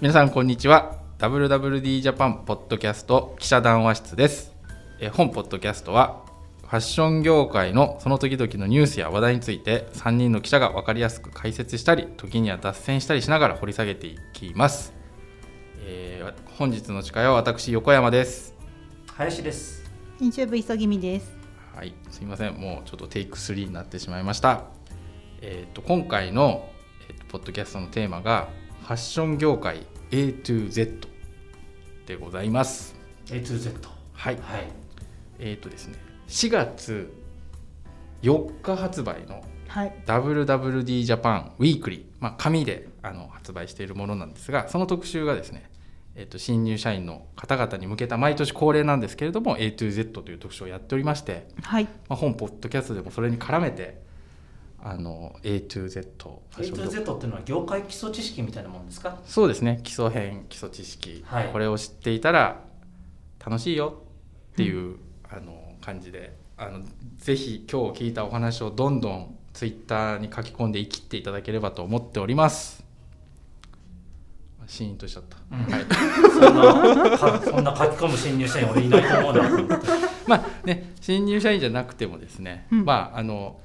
[0.00, 0.98] 皆さんこんにちは。
[1.18, 4.52] WWD ジャパンポッドキャスト記者談話室です。
[4.98, 6.24] え本ポッドキャストは
[6.62, 14.92] ファッション業界のその時々のニュースや話題について3人の記者が分かりやすく解説したり時には脱線したりしながら掘り下げていきます、
[15.86, 18.54] えー本日の司会は私横山です。
[19.14, 19.90] 林です。
[20.18, 21.36] 編集部急ぎみです。
[21.74, 22.54] はいすいません。
[22.54, 24.64] もうちょっとテイク3になってしまいました。
[25.40, 26.68] えっ、と今回の、
[27.08, 28.48] えーとポッドキャストのテーマが
[28.84, 31.08] ファッション業界 A to Z
[32.04, 32.94] でございます
[33.30, 33.88] A to Z。
[34.12, 34.68] はいはい。
[35.38, 35.94] えっ、とですね
[36.28, 37.10] 4月
[38.20, 40.02] 4日発売のはい。
[40.04, 45.70] WWD ジャパンウィークリー、まあ、紙であの発売しているものなんですがその特集がですね、
[46.14, 51.84] えっと新入社員の方々に向けた毎年恒例なんですけれども A to Z という特集をやっておりまして、はい。
[51.84, 54.04] まあ、本ポッドキャストでもそれに絡めて
[54.86, 59.18] あの A to Z A to 業 Z っていうのは業界基礎知識みたいなもんですか？
[59.24, 59.80] そうですね。
[59.82, 61.48] 基礎編基礎知識、はい。
[61.48, 62.60] これを知っていたら
[63.44, 64.02] 楽しいよ
[64.52, 64.98] っていう、
[65.28, 66.36] あの感じで。
[66.56, 66.82] あの
[67.16, 72.84] ぜひ今日聞いたお話をどんどんツイッターに書き込んで生きっていただければと思っております。
[74.66, 75.64] シーンとしちゃった、うん。
[75.64, 75.84] はい、
[76.30, 76.54] そん
[77.10, 79.80] なかそんな書き込む新入社員俺いないと思うな。
[80.28, 82.84] まあね新入社員じゃなくてもですね、うん。
[82.84, 83.60] まああの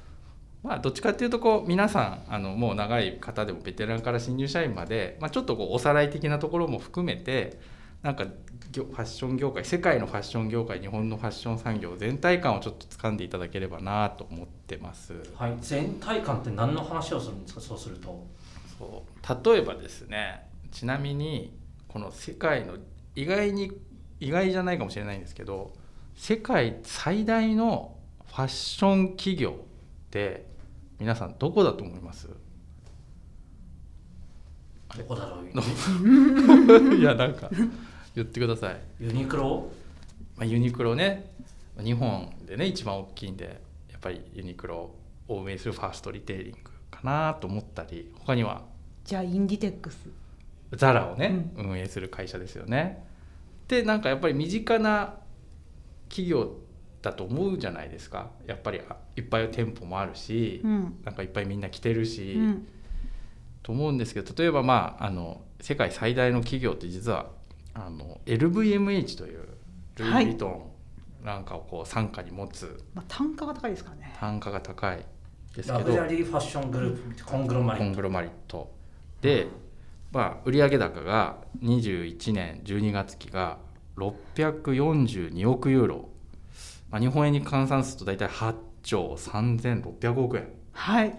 [0.62, 7.58] まあどっちかっていうとこう皆さんあのもう長い方でもベテランから新入社員まで、まあ、ちょっとこうおさらい的なところも含めて
[8.02, 8.26] なんか
[8.70, 15.14] 業ファッション業界世界のファッション業界日本のファッション産業全体感をちょっと掴んでいただければなと思ってます。
[15.34, 15.56] はい。
[15.60, 17.60] 全体感って何の話をするんですか？
[17.60, 18.26] そうすると。
[18.78, 21.58] そう例えばですねちなみに
[21.88, 22.76] この世界の
[23.14, 23.72] 意外に
[24.20, 25.72] 意外じゃないかもしれないんですけど
[26.14, 27.96] 世界最大の
[28.28, 29.64] ファッション企業っ
[30.10, 30.46] て
[31.00, 32.28] 皆さんどこだと思います？
[34.96, 35.46] どこだろう？
[36.96, 37.48] いやなんか
[38.14, 39.70] 言ってください、ユニクロ？
[40.36, 41.30] まあ、ユニクロね。
[41.82, 44.90] 日本でね一番大きいんでやっぱりユニクロ
[45.28, 48.62] を運営するファーストリテイリングかなと思ったり他には？
[49.04, 50.08] じゃあインディテックス。
[50.72, 53.04] ザラをね、運営する会社ですよね。
[53.68, 55.14] でなんかやっぱり身近な
[56.08, 56.52] 企業
[57.02, 60.98] だと思うじゃないですかやっぱりあいっぱい店舗もあるし、うん。
[61.04, 62.68] なんかいっぱいみんな来てるし、うん。
[63.62, 67.30] と思うんですけど例えばまああの世界最大の企業って実は
[67.74, 69.48] あの LVMH という
[69.96, 70.70] ルイ・ヴィト
[71.22, 74.16] ンなんかをこう傘下に持つまあ単価が高いですからね。
[74.18, 75.04] 単価が高い
[75.54, 77.84] ですラけどグジュアリーファッショングループコングロマリット。
[77.84, 78.72] コングロマリット
[79.20, 79.48] で、
[80.12, 83.58] まあ、売上高が21年12月期が
[83.96, 86.08] 642億ユーロ、
[86.90, 91.10] まあ、日本円に換算すると大体8兆3600億円、はい。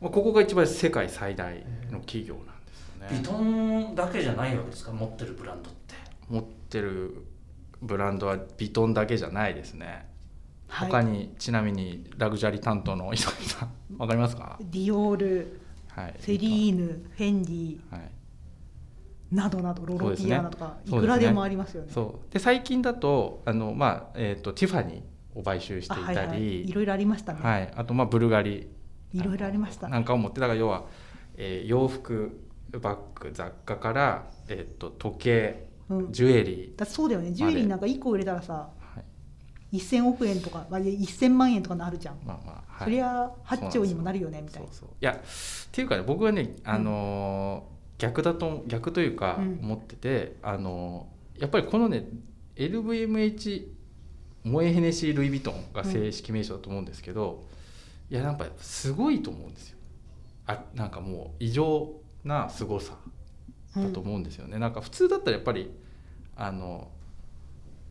[0.00, 1.54] まあ、ここが一番世界最大
[1.90, 3.08] の企業なんですよね。
[3.12, 4.92] ビトンだけじゃないわけですか？
[4.92, 5.94] 持ってるブランドって。
[6.28, 7.24] 持ってる
[7.80, 10.08] ブランドはビトンだけじゃないですね、
[10.68, 10.90] はい。
[10.90, 17.78] 他にちなみにラグジュアリー担当の磯木さんわかりますか、ディオール、はい、セリーヌ、フェンディ。
[17.90, 18.10] はい
[19.34, 21.88] などなどロロピアナとか、いくらでもありますよね。
[21.92, 26.60] そうで最近だとあの、まあえー、とティファニーを買収していたあはいはい。
[26.60, 27.40] いりろいろありましたね。
[27.42, 28.68] はいあとまあブルガリ
[29.12, 29.88] いろいろありました。
[29.88, 30.84] なんかを持ってだから要は、
[31.36, 32.40] えー洋服
[32.72, 36.12] バッグ雑貨から、えー、と時計うん。
[36.12, 37.32] ジュエリだってそうだよね。
[37.32, 39.02] ジュエリーなんか一個売れたらさ、ー、は
[39.72, 42.18] い1000億円とか、まあ、1000万円とかなるじゃん。
[42.24, 45.16] まあまあはい、そりゃ8兆にもなるよねみたいなそうそういやっ
[45.70, 49.58] ていうかね僕はね、あのー逆だと逆というかうん。
[49.62, 52.06] 思ってて、あのーやっぱりこのね
[52.54, 53.66] LVMH
[54.44, 57.44] モエヘネシー・ルイ・ヴィトンが正式名称だと思うんですけど、
[58.08, 59.78] いやなんかすごいと思うんですよ。
[60.46, 61.90] あなんかもう異常
[62.22, 62.96] なすごさ
[63.74, 65.72] だと思うんですよね、なんか普通だったらやっぱり
[66.36, 66.88] あの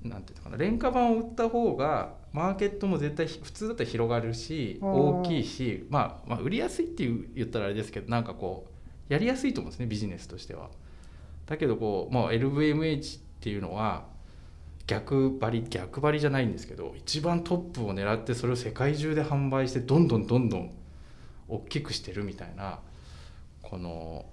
[0.03, 5.19] なんていうのかな廉価版を売った方がマーケットも絶対普通だったら広がるしうん。
[5.19, 7.05] 大きいし、まあ、まあ売りやすいって
[7.35, 8.72] 言ったらあれですけどなんかこう
[9.09, 10.69] やりやすいと思うんですねビジネスとしては。
[11.45, 14.05] だけどこう、まあ、LVMH っていうのは
[14.87, 20.73] 逆張り逆張りじゃないんですけど一番トップを狙ってそれを世界中で販売してどんどんどんどん
[21.47, 22.79] 大きくしてるみたいな
[23.61, 24.25] この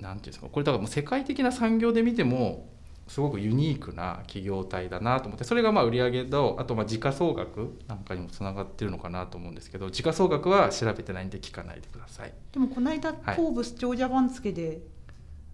[0.00, 2.68] 言うんですかこれだからもう世界的な産業で見ても
[3.08, 12.32] すごくユニークな企業体だなと思ってそれがまあ売上とあとまあ時価総額なんかにもつながってるのかなと思うんですけど時価総額は調べてないんで聞かないでください。
[12.52, 14.80] でもこの間、はいフォーブス長者番付で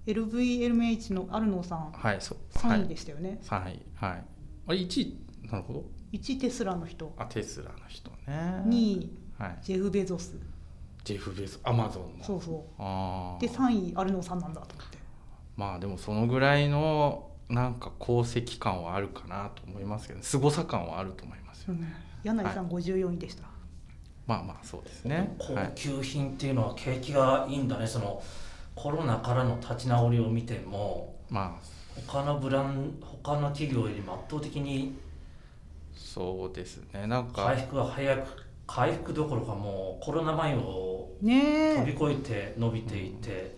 [0.07, 2.39] LVMH のアルノーさんはいそう。
[2.59, 4.25] 3位でしたよね、3位はい。
[4.67, 5.17] あれ1位
[5.51, 5.85] なるほど。
[6.13, 7.13] 1テスラの人。
[7.17, 8.63] あテスラの人ね。
[8.67, 10.37] 2位はい、ジェフ・ベゾス。
[11.05, 12.25] ジェフ・ベゾアマゾンの。
[12.25, 13.41] そうそう。
[13.41, 14.99] で3位アルノーさんなんだと思って。
[15.57, 21.75] まあでもそのぐらいのなんか功績感はあるかなと思いますけど凄さ感はあると思いますよ。
[21.75, 23.45] ね、柳井さん54位でした、
[24.27, 25.35] まあまあそうですね。
[25.39, 27.87] 高はい、級品っていうのは景気がいいんだね。
[27.87, 28.23] その
[28.75, 31.75] コロナからの立ち直りを見てもまあ。
[32.09, 34.99] 他のブラン他の企業よりも圧倒的に
[35.95, 37.07] そうですね。
[37.07, 37.45] なんか。
[37.45, 43.57] 回復が早く回復どころかもうコロナ前をね飛びえ越えて伸びていて、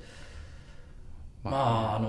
[1.44, 2.08] ままああの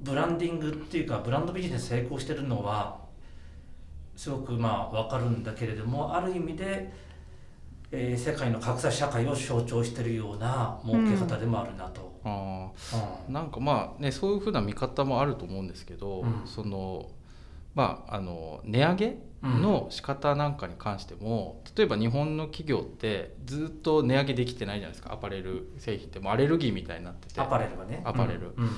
[0.00, 2.98] ブランディングっていうかブランドビジネス成功してるのは
[4.16, 6.92] すごくまあ分かるんだけれどもある意味で、
[7.92, 12.20] えー世界の格差社会を象徴してるような儲け方でもあるなと。
[12.24, 13.30] あうん。
[13.30, 16.42] ーなんかまあねそういうふうな見方もあると思うんですけど、うん。
[16.46, 17.10] その
[17.74, 25.12] まああの値上げの仕方なんかに関しても、例えば日本の企業ってずっと値上げできてないじゃないですか。
[25.12, 27.40] アパレル製品ってもうアレルギーみたいになってて。
[27.40, 28.02] アパレルはね。
[28.04, 28.52] アパレル。
[28.56, 28.64] うん。
[28.64, 28.70] うん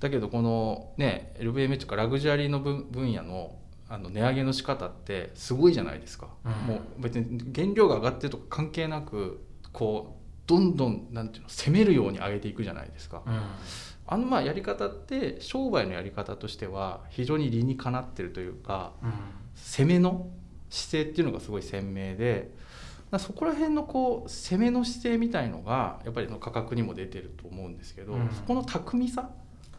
[0.00, 3.56] だけどこのね LVMH とかラグジュアリーの分分野の
[3.90, 6.52] あの値上げの仕方ってすごいじゃないですか、うん。
[6.66, 9.42] もう別に原料が上がってるとか関係なく
[9.72, 13.40] こうどんどんなんていうの攻めるように上げていくじゃないですか、うん。
[14.06, 19.12] あのまあやり方って商売のやり方としては非常に理にかなってるというかうん。
[19.54, 20.28] 攻めの
[20.68, 22.54] 姿勢っていうのがすごい鮮明で
[23.18, 28.28] そこら辺のこう攻めの姿勢みたいのがやっぱりその価格にも出てると思うんですけど、うん。
[28.30, 29.30] そこの巧みさ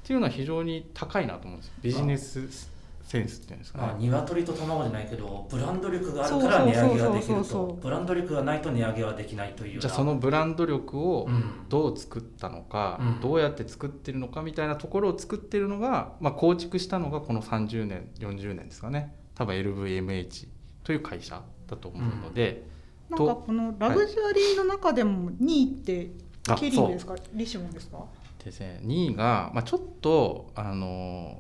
[0.09, 1.67] っていうのは非常に高いなと思うんです。
[1.67, 2.71] よビジネス
[3.03, 3.85] センスっていうんですかね。
[3.85, 7.44] まあ、鶏と卵じゃないけどブランド力があるそうから値上げができそうるそう。
[7.44, 7.73] そうそうと。
[7.75, 11.44] ブランド力がないと値上げはできないというじゃあそのブランド力をうん。
[11.69, 13.21] どう作ったのか、うん。
[13.21, 19.13] どうやって作ってるのかみたいなところを作ってるのが、まあ、構築したのがこの30年40年ですかね。
[19.35, 20.47] 多分 LVMH
[20.83, 22.63] という会社だと思うので、
[23.12, 26.09] なんかこのラグジュアリーの中でも2位って
[26.47, 27.15] あケリングですか？
[27.33, 28.03] リシモンですか？
[28.44, 28.80] ですね。
[28.83, 31.38] 2位が、まあ、ちょっとあの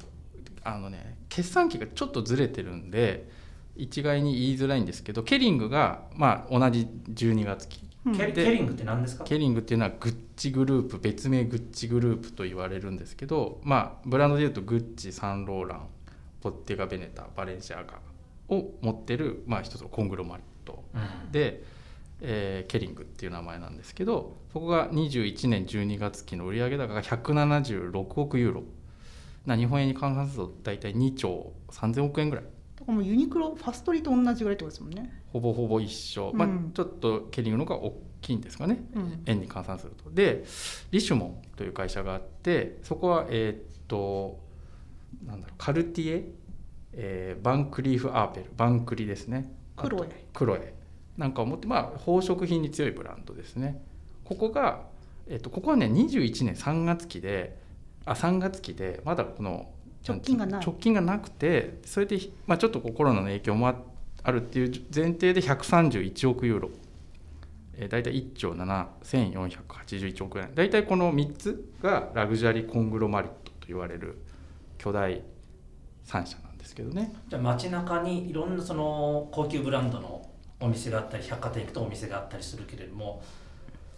[0.63, 3.29] あのね決算期がちょっとずれてるんで
[3.75, 8.13] 一概に言いづらいんですけどケリングが、まあ、同じ12月期うん。
[8.17, 9.23] でケケリングって何ですか？
[9.23, 15.87] ケリングっていうのはグッチグループ別名グッチグループと言われるんですけどまあブランドでいうとグッチサンローラン
[16.41, 17.99] ボッテガ・ベネタバレンシアガ
[18.49, 20.83] を持ってる、まあ、一つのコングロマリット。
[20.93, 21.31] うん。
[21.31, 21.63] で、
[22.21, 28.63] えーケリングっていう名前なんですけどそこが21年12月期の売上高が176億ユーロ。
[29.45, 32.45] な日本円に換算すると大体2兆3000億円ぐらい。
[32.45, 38.83] だからもうユニクロファストリーと同じぐらいってことですもんね、ほぼほぼ一緒、まあうん、ちょっとケリングの方が大きいんですかね。
[38.95, 40.11] うん、円に換算すると。
[40.11, 40.43] で
[40.91, 44.39] リシュモンという会社があってそこはえーっと
[45.25, 46.25] なんだろうカルティエ、
[46.93, 48.51] えーバンクリーフ・アーペル。
[48.55, 49.51] バンクリですね。
[49.75, 50.25] クロエ。
[50.33, 50.73] クロエ
[51.19, 53.81] なんかを持ってまあ宝飾品に強いブランドですね。
[54.23, 54.85] ここが、
[55.27, 57.59] えーっとここはね21年3月期で
[58.05, 59.69] あ3月期でまだこの
[60.07, 60.65] 直近がない。
[60.65, 62.17] 直近がなくてそれで、
[62.47, 63.75] まあ、ちょっとこうコロナの影響もあ
[64.23, 66.69] あるっていう前提で131億ユーロ。
[67.75, 70.51] えー、大体1兆7481億円。
[70.55, 74.17] 大体この3つがラグジュアリーコングロマリットと言われる
[74.77, 75.21] 巨大
[76.05, 77.13] 3社なんですけどね。
[77.27, 80.28] じゃあ街中にいろんなその高級ブランドの
[80.59, 83.21] お店があったり百貨店行くとお店があったりするけれども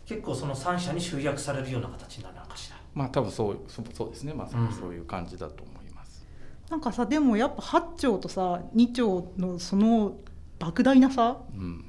[0.06, 2.78] 結構その3社に集約されるような形になるのかしら。
[2.94, 4.34] まあ多分そうそうそうですね。
[4.34, 6.26] まさうんにそういう感じだと思います、
[6.70, 10.18] なんかさでもやっぱ8兆とさ2兆のその
[10.60, 11.86] 莫大な差うん、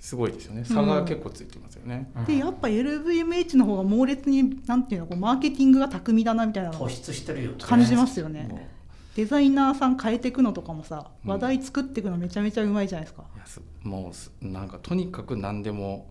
[0.00, 0.64] すごいですよね。
[0.64, 2.24] 差が結構ついてますよね、うん。
[2.26, 8.68] でやっぱ LVMH の方が猛烈になんていうのこうマーケティングが巧みだなみたいなの突出してるよね感じますよね
[9.16, 11.30] デザイナーさん変えていくのとかもさうん。
[11.30, 16.10] 話題作っていくのめちゃめちゃうまいじゃないですか、いやすもうすなんかとにかく何でも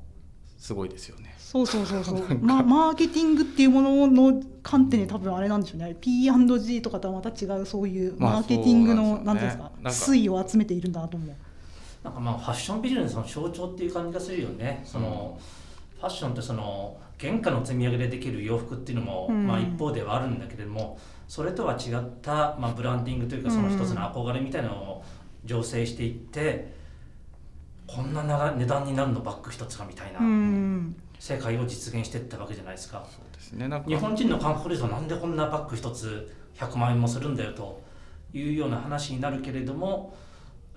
[0.58, 1.36] すごいですよね。
[1.38, 2.24] そうそうそうそう。
[2.42, 5.96] まマーケティングっていうものの観点で多分あれなんでしょうね。
[6.01, 11.30] P&G とかとはまた違うそういうまあマーケティングの、そうななんていうんですか推移を集めているんだなと思う。
[12.04, 14.82] なんかまあファッションビジネスの象徴っていう感じがするよね。
[14.84, 15.38] その、
[16.00, 19.48] ファッションってその原価の積み上げでできる洋服っていうのも、うん。
[19.48, 25.03] まあ、一方ではあるんだけれどもそれとは違った、まあ、ブランディングというかその一つの憧れみたいなのを
[25.46, 26.74] 醸成していって、
[27.86, 30.96] こんな長値段になるのバッグ一つがみたいな、うん。
[31.19, 33.05] 世界を実現していったわけじゃないですか。
[33.10, 33.67] そうですね。
[33.67, 33.89] なんか。
[33.89, 37.81] 日本人の観光リゾなんでこんなバッグ一つ100万円もするんだよと
[38.34, 40.15] いうような話になるけれども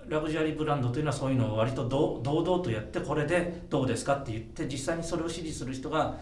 [0.07, 6.17] ラグジュアリーブランドというのはそういうのを割と堂堂々とやってこれでどうですかって言って実際にそれを支持する人が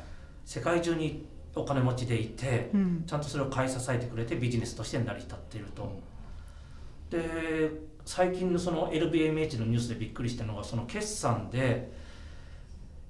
[0.46, 1.26] 世界中に
[1.56, 3.04] お金持ちでいてうん。
[3.06, 6.00] ちゃんとそれを買い支えてくれてビジネスとして成り立っていると。
[7.10, 7.72] で
[8.06, 11.92] 最近のその LVMH のニュースでびっくりしたのがその決算で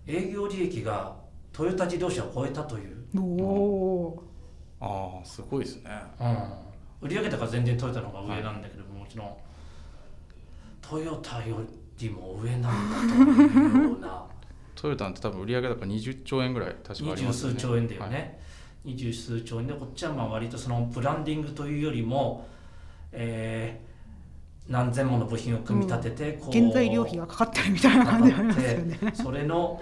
[0.07, 1.15] 営業利益が
[1.53, 2.97] トヨタ自動車を超えたという。
[3.17, 4.23] おお
[4.81, 5.91] ああすごいですね。
[7.01, 9.35] うん、売上高は全然トヨタの方が上なんだけど、もちろん
[10.81, 11.57] トヨタよ
[11.97, 14.25] りも上なんだというような
[14.81, 17.55] トヨタって多分売上高20兆円ぐらい確かあり二十ますよね。
[17.55, 18.11] 数兆円だよはい。
[18.11, 18.39] ね、
[18.85, 22.47] 二十数兆円でこっちはまあ割とそのブランディングというよりも、
[23.11, 23.89] えー
[24.69, 28.99] 何千もの部品を組み立ててこう原材料費がかかってるみたいな感じがありますよね。
[29.15, 29.81] それの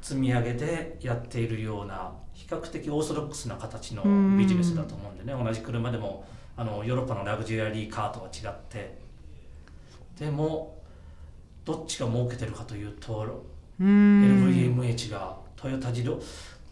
[0.00, 4.04] 積み上げでやっているような比較的オーソドックスな形の
[4.38, 5.32] ビジネスだと思うんでね。
[5.36, 6.24] 同じ車でも
[6.56, 8.96] あのヨーロッパのラグジュアリーカーとは違って。
[10.16, 10.80] でも
[11.64, 13.44] どっちが儲けてるかというと
[13.80, 16.20] LVMH がトヨタ自動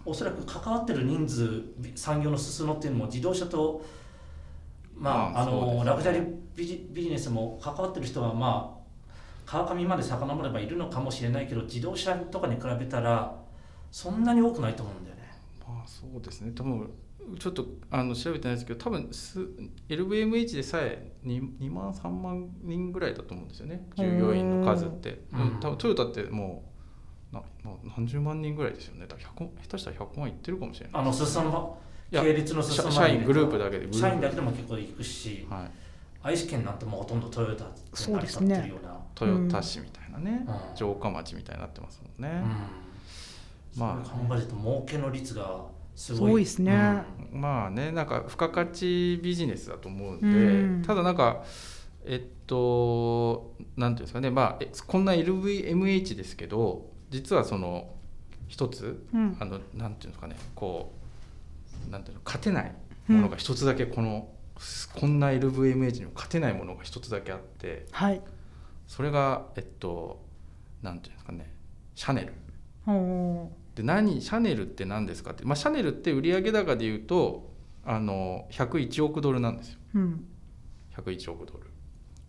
[0.07, 1.63] おそらく関わってる人数
[1.95, 3.85] 産業の裾野っていうのも自動車と
[4.97, 5.79] まああまあそうですね。
[5.79, 8.85] のラグジュアリービジビジネスも関わってる人はまあ
[9.47, 13.37] 川上まで遡ればいるのかもしれないけど自動車とかに比べたら
[13.91, 15.23] そんなに多くないと思うんだよね。
[15.67, 16.53] まあそうですね。
[16.55, 16.91] 多分
[17.39, 19.41] ちょっとあの調べてないですけど多分す
[19.89, 23.87] LVMH でさえ 2, 2万3万人ぐらいだと思うんですよね。
[23.97, 25.61] 従業員の数って、うんうん。
[25.61, 26.74] 多分トヨタってもう
[27.35, 29.07] なな何十万人ぐらいですよね。
[29.07, 31.03] だから100下手したら100万いってるかもしれない。
[31.03, 31.79] あの裾野
[32.12, 35.71] いや系列の裾野社社員グループだけで社員だけでも結構行くしはい、
[36.23, 38.57] 愛知県なんてもうほとんどトヨタそうですね。
[38.57, 39.31] 成り立ってるような。
[39.35, 40.76] 豊田市みたいなね、うん。
[40.76, 42.43] 城下町みたいになってますもんね、
[43.75, 43.95] うん、まあ。
[43.95, 45.64] まあ考えると儲けの率が
[45.95, 46.19] すごい。
[46.19, 47.03] すごいですね。
[47.33, 50.83] まあねなんか付加価値ビジネスだと思うんで、うん。
[50.83, 51.45] ただなんか
[52.07, 54.31] えっとなんていうんですかね。
[54.31, 57.94] まあえこんな LVMH ですけど実はその
[58.49, 59.37] 一つうん。
[59.38, 60.92] あのなんていうんですかねこ
[61.88, 62.75] うなんていうの勝てない
[63.06, 64.28] ものが一つだけこの、
[64.94, 68.21] こんな LVMH にも勝てないものが一つだけあってはい。
[68.88, 70.25] それがえっと
[70.83, 71.54] なんていうんですかね
[71.94, 72.33] シャネル。
[73.76, 77.50] で何シャネルって何ですかって、まあ、シャネルって売上高でいうと
[77.85, 79.78] あの101億ドルなんですよ。
[79.94, 80.25] うん。
[80.97, 81.63] 101億ドル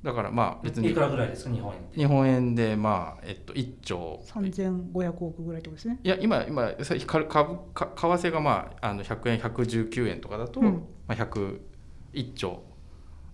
[0.05, 1.51] だからまあ別にいくらぐらいですか？
[1.51, 1.97] 日本円で。
[1.97, 4.23] 日本円でまあ、えっと、1兆。
[4.27, 5.99] 3500億ぐらいってことですね。
[6.03, 10.83] いや今今さ株株か為替がまああの100円119円とかだと、うん。
[11.07, 12.61] まあ、101兆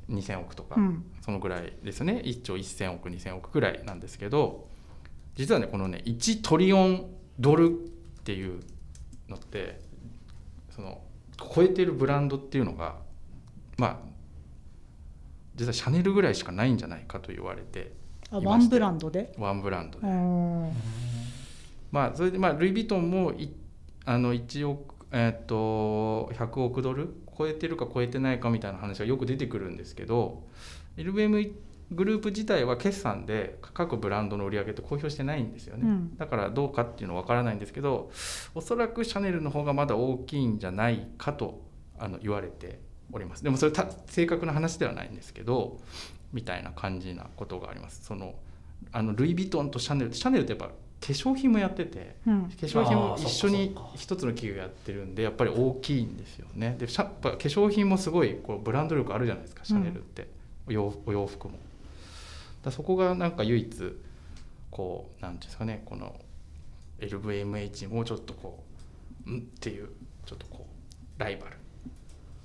[0.10, 1.06] 2000億とか、うん。
[1.20, 2.22] そのぐらいですね。
[2.26, 4.68] 1兆1000億2000億ぐらいなんですけど
[5.36, 8.62] 実はねこのね1トリオンドルっていう
[9.28, 9.82] のって
[10.70, 11.02] その
[11.38, 12.96] 超えてるブランドっていうのが
[13.78, 14.11] まあ
[15.62, 17.94] 実はシャネルぐらいしかないんじゃないかと言われて
[18.32, 19.32] ワンブランドで？
[19.38, 20.08] ワンブランドで。
[21.92, 23.54] まあそれでまあルイ・ヴィトンもい
[24.06, 27.14] あの1億えっと100億ドル？
[27.38, 30.44] 超えてるか超えてないかみたいな話がよく出てくるんですけど
[30.98, 31.52] LVM
[31.92, 36.18] グループ自体は決算で各ブランドの売り上げって公表してないんですよね、うん。
[36.18, 38.12] だからどうかっていうのは分からないんですけど
[38.56, 41.62] おそらくシャネルの方がまだ大きいんじゃないかと
[42.00, 42.80] あの言われて
[43.12, 43.44] おります。
[43.44, 45.80] でもそれた正確な話ではないんですけど
[46.34, 48.04] みたいな感じなことがあります。
[48.04, 48.36] その
[48.92, 50.14] あのルイ・ヴィトンとシャネル。
[50.14, 52.44] シャネルってやっぱ化粧品もやっててうん。
[52.44, 56.76] 化粧品も一緒に一つの企業やってるんでやっぱり大きいんですよね。
[56.80, 60.28] でシャやっぱ化粧品もすごいこうブランド力あるじゃないですかシャネルって、
[60.68, 61.60] お洋お洋服も。
[62.64, 63.98] だそこがなんか唯一
[64.70, 66.16] こうなんていうんですかねこの
[67.00, 68.64] LVMH もちょっとこ
[69.26, 69.90] ううんっていう
[70.26, 70.68] ちょっとこ
[71.18, 71.58] うライバル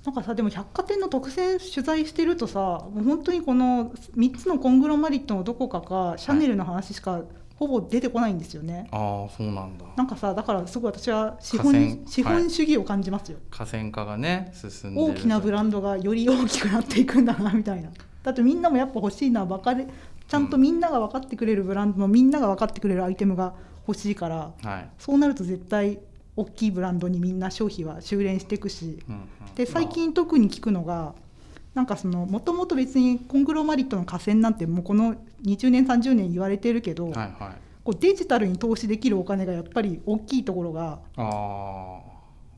[0.07, 7.23] なんかさでも百貨店の特選取材してるとさもう本当にこの3つのコングロマリットのどこかかシャネルの話しか
[7.57, 8.87] ほぼ出てこないんですよね。
[8.91, 9.83] ああそうなんだ。
[9.97, 15.07] なんかさだからすごい私は資本資本主義を感じますよ、河川化がね進んでる。
[15.07, 17.89] 大きなブランドがより大きくなっていくんだなみたいな。
[18.23, 19.85] だってみんなもやっぱ欲しいのは分かれ
[20.25, 25.99] ちゃんとみんなが分かってくれるブランドのみんなが分かってくれるアイテムが欲しいからはい、そうなると絶対
[26.37, 28.99] 大きいブランドにみんな消費は修練していくし
[29.55, 31.15] で最近特に聞くのが
[31.73, 37.33] なんかそのもともと別にコングロマリットの河川なんてもうこの20年30年言われてるけど、はいはい。
[37.83, 42.01] こうデジタルに投資できるお金がやっぱり大きいところがああ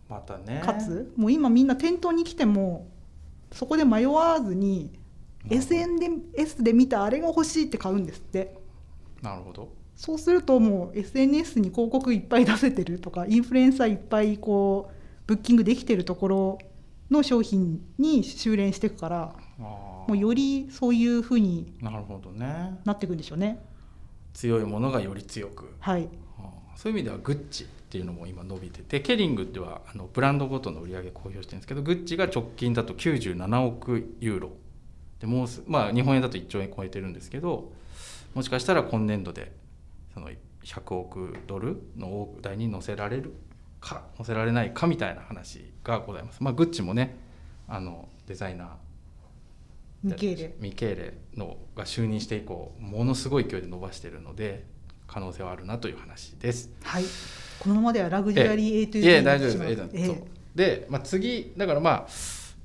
[0.07, 0.62] またね。
[0.63, 1.13] かつ。
[1.17, 2.88] もう今みんな店頭に来ても
[3.51, 4.91] そこで迷わずに
[5.50, 8.57] SNS で見たあれが欲しいって買うんですって。
[9.21, 14.93] なるほどそうするともう SNS に広告いっぱい出せてるとかインフルエンサーいっぱいこう
[15.27, 16.59] ブッキングできてるところ
[17.11, 22.79] の商品に修練していくからあもうよりそういう風にあなるほどね。
[22.85, 23.59] なっていくんでしょうね。
[24.33, 25.75] 強いものがより強く。
[25.81, 26.07] はい。
[26.77, 34.51] そういう意味ではグッチっていうのも今伸びててケリングではあのブランドごとの売り上げ公表してるんですけどグッチが直近だと97億ユーロ。
[35.19, 37.73] でもうすまあ日本円だと1兆円超えてるんですけど
[38.33, 39.51] もしかしたら今年度で
[40.13, 40.29] その
[40.63, 43.33] 100億ドルの大台に乗せられる
[43.79, 46.43] か載せられないかみたいな話がございます。
[46.43, 47.17] まあ、グッチもね
[47.67, 48.67] あのデザイナー
[50.03, 50.55] ミケーレ。
[50.59, 54.65] ミケーレのが就任して以降ものすごい勢いで伸ばしているので
[55.07, 56.69] 可能性はあるなという話です。
[56.83, 57.03] はい。
[57.59, 59.57] このままではラグジュアリー A といういや大丈夫です。
[59.57, 60.15] になってしまう。
[60.15, 60.27] えそう。
[60.55, 62.07] で、まあ、次だからまあ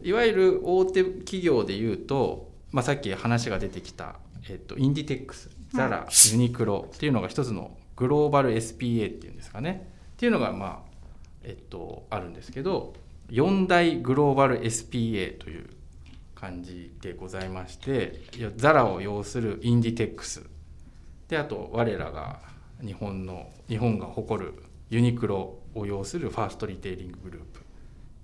[0.03, 4.17] いわゆる大手企業でいうと、まあ、さっき話が出てきた、
[4.49, 9.91] えっと、インディテックスザラ、ユニクロっていうのが一つのグローバル SPA っていうんですかね。
[10.13, 10.95] っていうのがまあ
[11.43, 12.95] えっとあるんですけど
[13.31, 15.71] 4大グローバル SPA という
[16.35, 18.21] 感じでございまして
[18.57, 20.45] ザラを要するインディテックス。
[21.29, 22.41] であと我らが
[22.85, 24.55] 日本の日本が誇る
[24.91, 27.65] ユニクロを要するファーストリテイリンググループ。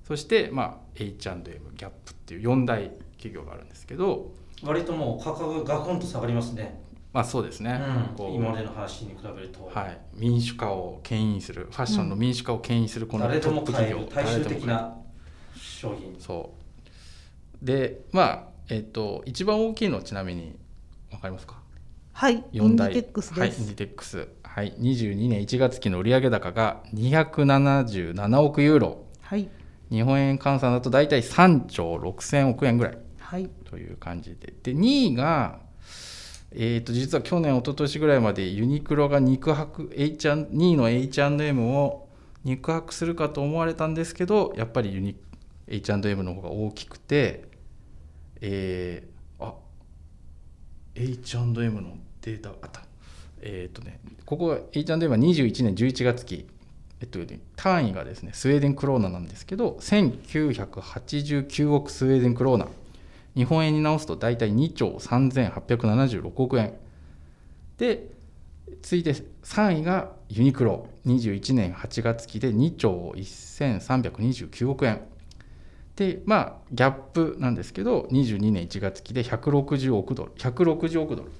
[0.04, 8.36] そして、まあ、H&M ギャップっていう4大企業があるんですけど割ともう価格がガクンと下がりますね、まあそうですね、うん、こう。
[8.36, 11.68] 今までの話に比べると、はい、民主化を牽引する。
[11.70, 14.06] ファッションの民主化を牽引するこのトッもプ企業。
[14.06, 14.96] 買える大衆誰でも買える的な
[15.56, 16.16] 商品。
[16.18, 16.52] そ
[17.62, 17.64] う。
[17.64, 20.56] でまあえっ、と一番大きいのはちなみに
[21.10, 21.60] 分かりますか？
[22.12, 22.44] はい。
[22.52, 24.28] イン4大ディテックスはい、インです、ディテックス。
[24.44, 24.72] はい。
[24.78, 29.04] 22年1月期の売上高が277億ユーロ。
[29.22, 29.48] はい。
[29.90, 32.98] 日本円換算だと大体3兆6000億円ぐらい。
[33.18, 33.48] はい。
[33.64, 34.54] という感じで。
[34.62, 35.60] で2位が
[36.52, 42.08] えー、と実は去年一昨年ぐらいまでユニクロが肉薄 H 2位の H&M を
[42.44, 45.16] 肉薄するかと思われたんですけどやっぱりユニ
[45.68, 47.50] H&M の方が大きくて
[48.40, 49.54] えー、あ
[50.94, 52.82] H&M のデータあった。
[53.42, 56.46] えっ、とねここ H&M は21年11月期。
[57.02, 57.18] えっと、
[57.56, 62.68] 単位がですねスウェーデンクローナなんですけど1989億スウェーデンクローナ。
[63.36, 66.74] 日本円に直すと大体2兆3876億円。
[67.78, 68.08] で
[68.82, 69.12] 続いて
[69.44, 70.88] 3位がユニクロ。
[71.06, 75.02] 21年8月期で2兆1329億円。
[75.96, 80.32] でまあギャップなんですけど22年1月期で160億ドル。
[80.32, 81.30] 160億ドル。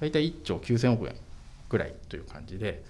[0.00, 1.16] 大体1兆9000億円
[1.68, 2.82] ぐらいという感じで。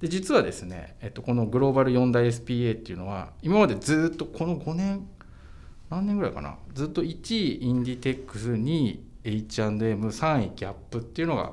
[0.00, 5.06] で実はですね、えっと、このグローバル4大 SPA っていうのは今までずっとこの5年
[5.92, 6.56] 何年ぐらいかな？
[6.72, 11.52] ずっと1位インディテックス2位 H&M3 位ギャップっていうのが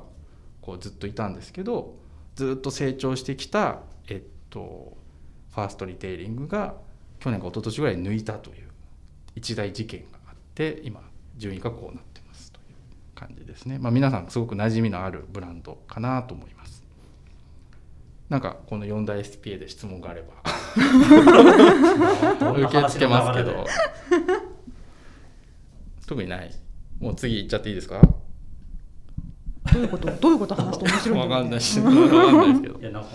[0.61, 1.97] こうずっといたんですけど
[2.35, 4.97] ずっと成長してきた、えっと、
[5.53, 6.75] ファーストリテイリングが
[7.19, 8.69] 去年か一昨年ぐらいに抜いたという
[9.35, 11.01] 一大事件があって今
[11.35, 12.65] 順位がこうなってますという
[13.15, 16.79] 感じですね、まあ、皆さんすごく馴染みのあるブランドかなと思います。
[18.29, 20.29] なんかこの4大 SPA で質問があれば。
[22.53, 23.65] 受け付けますけど
[26.09, 26.51] 特にない。
[26.99, 28.01] もう次行っちゃっていいですか？
[29.71, 30.11] どういうこと？
[30.11, 31.79] どういうこと話すと面白いわかんないし。
[31.79, 32.79] わかんないですけど。
[32.79, 33.09] いやなんか、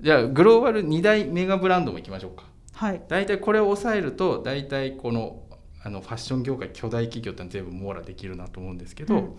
[0.00, 2.44] じゃあグローバル2大メガブランドも行きましょうか。
[2.74, 3.02] はい。
[3.08, 5.42] 大体これを抑えると大体この
[5.82, 9.36] あのファッション業界巨大企業ってのは全部網羅できるなと思うんですけど、うん。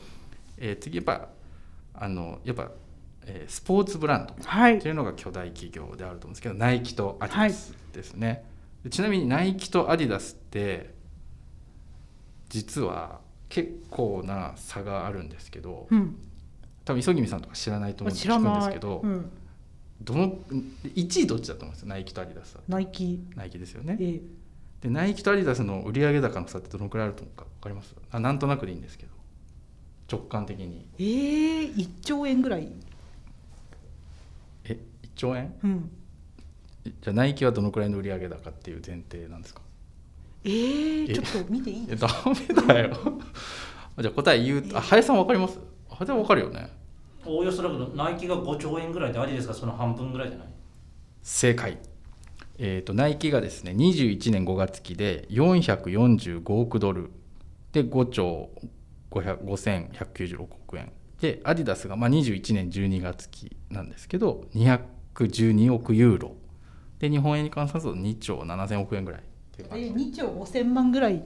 [0.57, 1.29] えー次やっぱ
[1.93, 2.71] あのやっぱ、
[3.25, 4.77] えースポーツブランドはい。
[4.77, 8.43] っていうのが巨大企業であると思うんですけどナイキとアディダスですね、
[8.83, 10.96] でちなみにナイキとアディダスって
[12.49, 16.17] 実は結構な差があるんですけどうん。
[16.85, 19.29] 多分磯君さんとか知らないと思うんですけど、うん、
[20.01, 20.37] どの
[20.83, 22.61] 1位どっちだと思いますナイキとアディダスは。
[22.69, 23.19] ナイキ。
[23.35, 23.97] ナイキですよね。
[23.99, 24.21] え
[24.81, 27.93] でナイキとアディダスの売上高の差ってどのくらいあると思うか分かります？
[28.11, 29.11] あなんとなくでいいんですけど。
[30.09, 30.85] 直感的に。
[30.97, 32.71] えー、1兆円ぐらい。
[34.63, 35.53] え1兆円？
[35.63, 35.89] うん。
[36.85, 39.61] じゃあナイキはどのくらいの売上高っていう前提なんですか？
[40.47, 41.87] えー、えちょっと見ていい？
[41.89, 42.07] えダ
[42.67, 42.95] メだよ。
[43.99, 45.59] じゃあ答え言うとあ林さん分かります？
[45.89, 46.69] あでも分かるよね？
[47.25, 50.47] おおよそだけどナイキが5兆円ぐらいでアディですがその半分ぐらいじゃない？
[51.21, 51.77] 正解。
[52.59, 57.11] えー、とナイキがですね21年5月期で445億ドル
[57.71, 58.49] で5兆
[59.11, 59.39] 500
[59.91, 60.91] 5196億円。
[61.21, 66.35] でアディダスがまあ21年12月期なんですけど212億ユーロ。
[66.99, 69.23] で日本円に換算すると2兆7000億円ぐらい
[69.63, 70.11] っていうえ感じ。
[70.11, 71.23] で2兆5000万ぐらい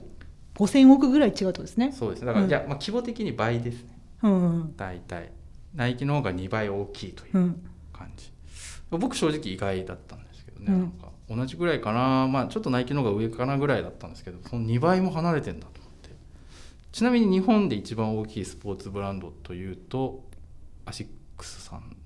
[0.54, 1.92] 5000億ぐらい違うとですね。
[1.92, 2.20] そうです。
[2.20, 2.48] ねだから、うん。
[2.48, 3.98] じゃあまあ規模的に倍ですね。
[4.22, 5.32] うん大体。
[5.74, 7.62] ナイキの方が2倍大きいといううん。
[7.92, 8.30] 感じ、
[8.90, 10.80] 僕正直意外だったんですけどね、うん。
[10.80, 11.08] なんか。
[11.28, 12.28] 同じぐらいかな。
[12.28, 16.10] まあちょっとナイキの方が上かなぐらいだったんですけどその2倍も離れてんだと思って。
[16.92, 20.24] ちなみに日本で一番大きいスポーツブランドというと
[20.84, 21.06] アシッ
[21.38, 21.96] クスさん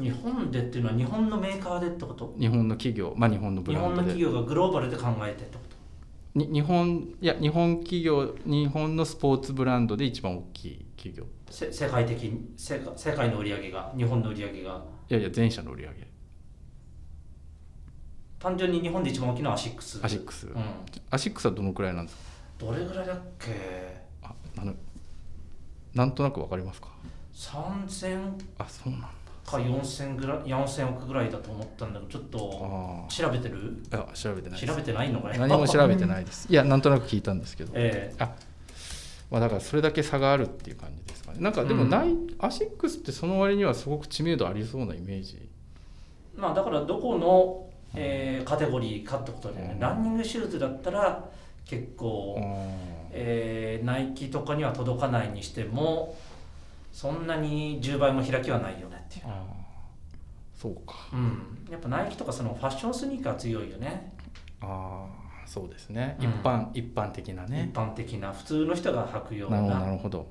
[0.00, 0.16] 日ね。
[0.22, 2.34] 本でっていうのは日本のメーカーでってこと？
[2.38, 4.18] 日本の企業まあ日本のブ日本のランドで。
[4.18, 6.38] 企業がグローバルで考えてってこと？
[6.38, 11.24] に日本いや日本企業日本のスポーツブランドで一番大きい企業。
[11.50, 14.82] せ世界的に世界世界の売り上げが日本の売り上げが。
[15.10, 16.10] いやいや全社の売り上げ。
[18.38, 20.00] 単純に日本で一番大きいのはアシックス。
[20.02, 20.54] アシックス、うん、
[21.10, 22.22] アシックスはどのくらいなんですか？
[22.58, 23.50] どれぐらいだっけ？
[24.22, 24.74] あなの
[25.94, 26.88] なんとなくわかりますか
[27.34, 29.08] ？3000あそうなんだ
[29.44, 33.82] か4000ぐらい4000億ぐらいだと思ったんだけどちょっとあ調べてる？
[33.90, 36.46] あいや調べてない調べてないのかね何も調べてないです。
[36.50, 38.32] いやなんとなく聞いたんですけど、えあ
[39.30, 41.38] まあだからそれだけ差があるっていう感じですかね。
[41.40, 45.38] なんかでもうんない、アシックスってその割にはすごく知名度ありそうなイメージ。
[45.40, 45.46] え
[46.36, 49.80] まあだからどこの、えーカテゴリーかってことでね、うん。
[49.80, 51.24] ランニングシューズだったら
[51.64, 52.36] 結構、
[53.10, 56.14] えーナイキとかには届かないにしても
[56.92, 59.24] そんなに10倍も開きはないよねっていう、
[60.54, 61.08] そうか。
[61.12, 64.12] うん、やっぱナイキとかそのファッションスニーカー強いよね。
[64.60, 66.26] ああそうですね、うん。
[66.26, 67.70] 一般一般的なね。
[67.72, 69.62] 一般的な普通の人が履くような。
[69.62, 70.26] ななるほど。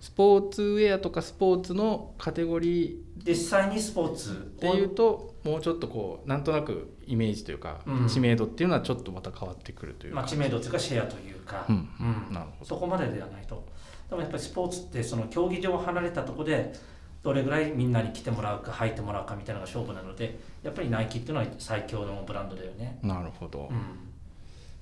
[0.00, 2.96] スポーツウェアとかスポーツのカテゴリー。
[3.26, 4.32] 実際にスポーツ。
[4.32, 8.08] っていうともうちょっとこうなんとなくイメージというか、うん。
[8.08, 11.88] 知名度っていうのはちょっとまた変わってくるというか、まあ、知名度というかシェアというか、うん。
[12.00, 12.34] うん。
[12.34, 12.64] なるほど。
[12.66, 13.64] そこまでではないと
[14.14, 16.72] でもやっぱりスポーツってその競技場を離れたところで
[17.22, 23.82] どれぐらいみんなに来てもらうか履いてもらうかみたいなのが勝負なのでやっぱりナイキっていうのは最強のブランドだよね、なるほど、うん。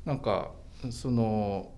[0.05, 0.51] なんか
[0.91, 1.71] その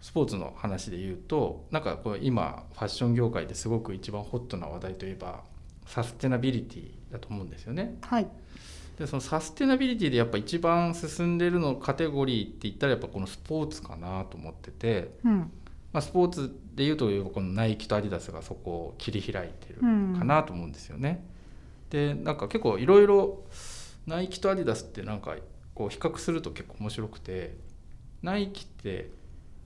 [0.00, 5.42] スポーツの話で言うとなんかこう今ファッション業界ですごく一番ホットな話題といえば
[5.86, 7.98] サステナビリティだと思うんですよね。
[8.00, 8.26] はい。
[8.98, 15.52] でそのサステナビリティでやっぱ一番進んでるのカテゴリーって言ったらやっぱこのスポーツかなと思ってて、うん
[15.92, 21.24] まあ、スポーツでいうとこのナイキとアディダスがそこを切り開いてるうんかなと思うんですよね。
[21.90, 23.44] でなんか結構いろいろ
[24.06, 25.34] ナイキとアディダスってなんか
[25.74, 27.56] こう比較すると結構面白くて
[28.22, 29.10] ナイキって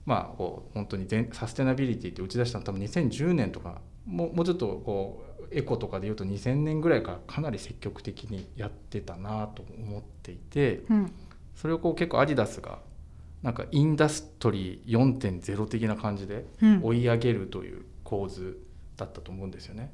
[0.05, 11.11] まあこう本当に全サステナビリティって打ち出したの多分2010年とかもうもうちょっとこうエコとかでいうと2000年ぐらいからかなり積極的にやってたなと思っていてうん
[11.55, 12.79] それをこう結構アディダスが
[13.45, 18.57] なんかインダストリー4.0的な感じでうん追い上げるという構図
[18.97, 19.93] だったと思うんですよね。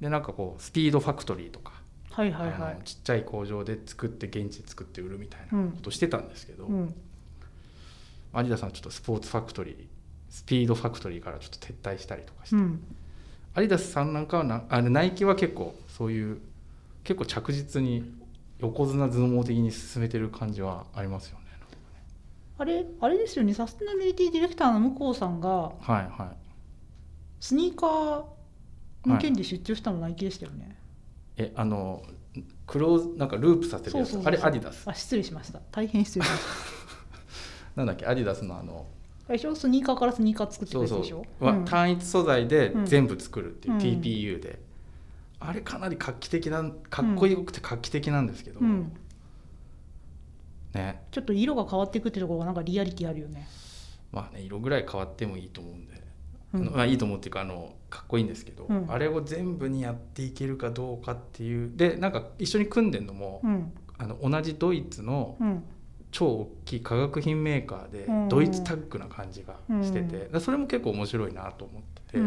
[0.00, 1.74] でなんかこうスピードファクトリーとか、
[2.10, 5.44] はいはいはあのちっちゃい工場で作って現地で作って売るみたいい。
[5.52, 6.94] うなんことしてたんですけど、うん
[8.32, 9.76] アディダスはちょっとスポーツファクトリー
[10.30, 12.82] スピードファクトリーからちょっと撤退したりとかして、うん
[13.54, 16.38] アディダスさんなんかはなあナイキは結構そういう
[17.04, 18.10] 結構着実に
[18.58, 21.45] 横綱頭脳的に進めてる感じはありますよね。
[22.58, 23.52] あれあれですよね。
[23.54, 26.36] サステナビリティディレクターの向こうさんがはいはい。
[27.40, 28.24] スニーカー
[29.08, 30.76] の件で出張したのナイキでしたよね。
[31.36, 32.02] えあの
[32.66, 34.18] クローズなんかループさせるやつ。
[34.24, 34.88] あれアディダス。
[34.88, 35.60] あ失礼しました。
[35.70, 36.46] 大変失礼しました。
[37.76, 38.86] なんだっけアディダスのあの
[39.28, 39.54] あれでしょ？
[39.54, 41.44] スニーカーからスニーカー作ってそうそうくれたでしょ？
[41.44, 41.64] はうん。
[41.66, 42.86] 単一素材でうん。
[42.86, 43.80] 全部作るっていううん。
[43.80, 44.58] TPU で、
[45.40, 48.92] あれかなり画期的なかっこよくて画期的なんですけど、うん
[50.76, 51.02] ね。
[51.10, 53.48] ちょっと色が変わっていくってところがなんかリアリティあるよね。
[54.12, 56.02] まあね色ぐらい変わってもいいと思うんで、
[56.54, 56.64] うん。
[56.72, 58.86] まあ、いいと思うっていうかあのかっこいいんですけど、うん。
[58.88, 63.72] あれを全部にやっていけるかどうかっていうでなんか一緒に組んでるのも、うん。
[63.98, 65.64] あの同じドイツのうん。
[66.12, 68.28] 超大きい化学品メーカーでうん。
[68.28, 72.18] ドイツタッグな感じがしてて、それも結構面白いなと思ってて、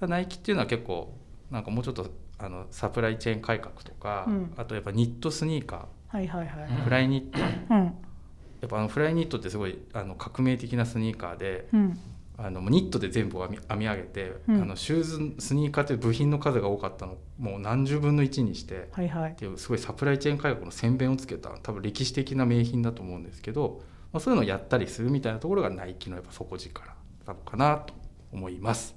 [0.00, 1.14] だナイキっていうのは結構
[1.50, 4.52] なんかもうちょっとあのサプライチェーン改革とか、うん。
[4.56, 6.48] あとやっぱニットスニーカはいはいはい。
[6.68, 11.98] ーフライニット、やうんっぱあのフライニットってすごいあの革命的なスニーカーでうん
[12.40, 19.34] あのニットで全部編み編み上げて、うんあのシューズスニーカーっていう部品の数が多かったのをもう何十分の1にしてはいはいっ。
[19.34, 26.86] ていうすごいサプライチェーン改革の先鞭をつけた多分歴史的な名品だと思うんですけど、まあ、そういうのをやったりするみたいなところがナイキのやっぱ底力
[27.26, 27.92] なのかなと
[28.32, 28.94] 思います。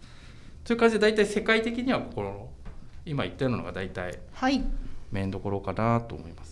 [0.64, 2.50] という感じで大体世界的にはこの
[3.06, 4.64] 今言ったようなのが大体はい
[5.12, 6.51] メインどころかなと思います。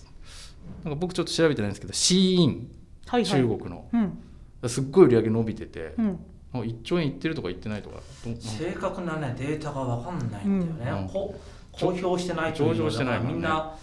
[0.84, 2.72] なんか僕ちょっと調べてないんですけどシーイン
[3.08, 3.42] はいはい。
[3.42, 3.88] 中国の。
[3.92, 4.70] うん。
[4.70, 6.06] すっごい売り上げ伸びててうん。
[6.52, 11.08] もう1兆円いってるとか言ってないとかど正確なねデータが分かんないんだよね、うん。
[11.08, 11.40] こ
[11.72, 13.34] 公表してないという上場してないだかね。
[13.34, 13.76] みんな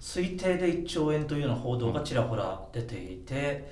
[0.00, 3.70] 推定で1兆円というような報道がちらほら出ていて、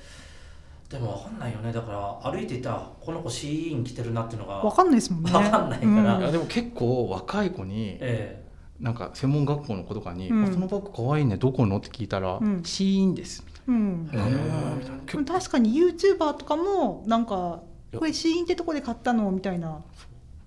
[0.89, 1.73] でも分かんないよね。
[1.73, 5.33] だから歩いていたこの子シーイン着てるなっていうのがわかんないですもんね。
[5.33, 6.19] わかんないから。
[6.19, 8.45] いやでも結構若い子にえ
[8.83, 14.07] なんか専門学校の子とかに「うんあそのバッグかわいいねどこの?」って聞いたらうん「シーインです」みたいうん。
[14.09, 17.63] な「へーへーみたいな結構確かに YouTuber とかもなんか
[17.97, 19.31] これシーインってとこで買ったの？
[19.31, 19.81] みたいな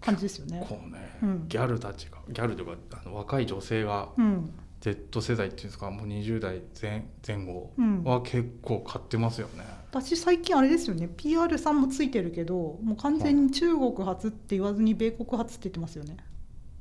[0.02, 0.65] 感じですよね。
[0.67, 4.50] こうね、うんギャルたちがギャルというかあの若い女性がうん。
[4.82, 8.04] Z 世代っていうんですかもう20代前前後うん。
[8.04, 9.63] は結構買ってますよね。
[9.91, 16.17] 私最近あれですよね PR さんもついてるけどもう完全に中国発って言わずに米国発って言ってますよね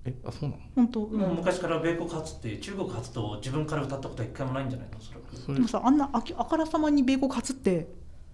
[0.07, 0.62] えあそうなの？
[0.77, 1.21] 本当、うん。
[1.21, 5.01] もう昔から米国発って中国発と自分から歌ったことは一回もないんじゃないの？
[5.01, 5.55] それそれ。
[5.55, 7.88] でもさあんなあきあからさまに米国初って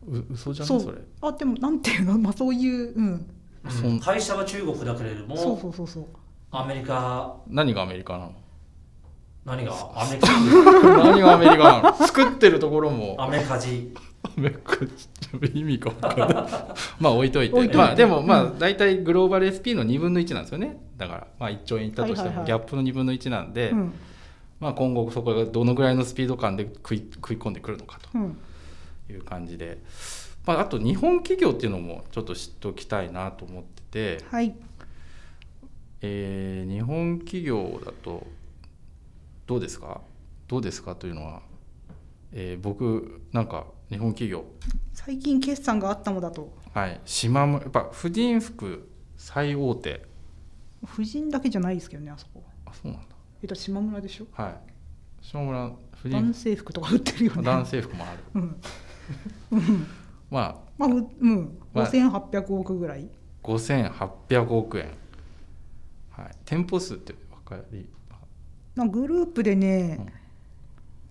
[0.08, 0.86] う嘘じゃそうない？
[0.86, 0.98] それ。
[1.22, 2.18] あでもなんていうの？
[2.18, 3.26] まあそういううん。
[3.68, 4.00] そん。
[4.00, 6.04] 会社は中国だけれどもそうそうそうそう。
[6.50, 7.36] アメリカ。
[7.48, 8.34] 何がアメリカなの？
[9.44, 9.72] 何が？
[9.94, 10.28] アメリカ。
[11.04, 11.94] 何がアメリカなの？
[11.94, 13.14] 作ってるところも。
[13.18, 13.94] アメカジ。
[14.22, 14.74] アメリカ
[15.54, 16.44] 意味が分からない。
[17.00, 17.54] まあ置いといて。
[17.56, 17.76] 置いといて。
[17.78, 23.92] まあでもまあうん大体グローバル SP の2分の1なんですよねだからまあ1兆円いったとしてもギャップの2分の1なんで、うん。
[24.60, 28.36] まあ今後そこがどのぐらいのスピード感で食い食い込んでくるのかうん。
[29.06, 29.78] という感じで、
[30.46, 34.54] まあ、あと日本企業っていうのもちょっと知っておきたいなと思ってて、はい。
[36.02, 38.26] えー日本企業だと
[39.46, 40.00] どうですか？
[40.48, 41.40] どうですかというのは、
[42.32, 44.44] えー僕なんか日本企業。
[44.92, 46.52] 最近決算があったのだと。
[46.74, 47.00] はい。
[47.06, 50.02] 島村やっぱ婦人服最大手
[50.84, 52.42] 婦人だけじゃないですけどねあそこ。
[52.66, 53.08] あそうなんだ。
[53.42, 54.26] えっと島村でしょ？
[54.32, 54.54] はい。
[55.22, 57.42] 島村婦男人性服とか売ってるよね。
[57.42, 58.18] 男性服もある。
[58.34, 58.56] うん。
[59.52, 59.86] うん。
[60.30, 61.58] ままあううん。
[61.74, 61.90] まあ。
[61.90, 63.08] 5800億ぐらい。
[63.42, 64.90] あ5800億円。
[66.10, 66.30] はい。
[66.44, 67.88] 店舗数って分かり
[68.74, 70.06] なグループでね、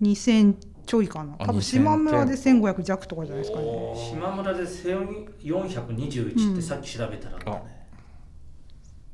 [0.00, 0.56] 2000
[0.86, 1.34] ちょいかな。
[1.38, 3.66] あ多分2000島村で1500弱とかじゃないですかね。
[4.10, 7.79] 島村で1421ってさっき調べたらあね、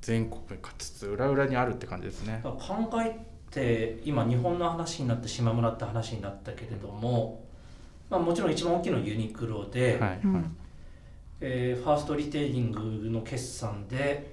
[0.06, 2.40] 全国かつつ裏裏にあるって感じですね。
[2.44, 3.18] 考え
[3.50, 7.44] て今日本の話になって島村って話になったけれども、
[8.08, 10.20] まあ、もちろん一番大きいのはユニクロで、はい、はい。
[10.22, 10.56] うん。
[11.40, 14.30] えーファーストリテイリングの決算で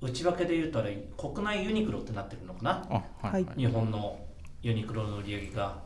[0.00, 2.86] 内訳で言うとあれ国内ユニクロってなってるのかな？
[2.88, 4.16] あはい、は日本の
[4.62, 5.76] ユニクロの売り上げが。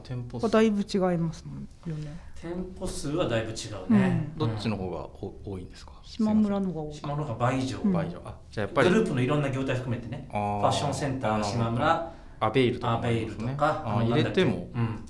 [0.03, 0.47] 店舗数。
[0.47, 2.19] はだいぶ違いますもんよね。
[2.43, 3.55] 店舗数はだいぶ違
[3.89, 5.93] うね、どっちの方がお多いんですか？
[6.03, 6.95] 島村のが多い。
[6.95, 8.21] 島村が倍以上、うん倍以上。
[8.25, 10.27] あじゃあやっぱりグループのいろんな業態含めてね。
[10.33, 14.69] ファッションセンター島村アベイルとかアベイルとかあ入れても。
[14.75, 15.05] うん。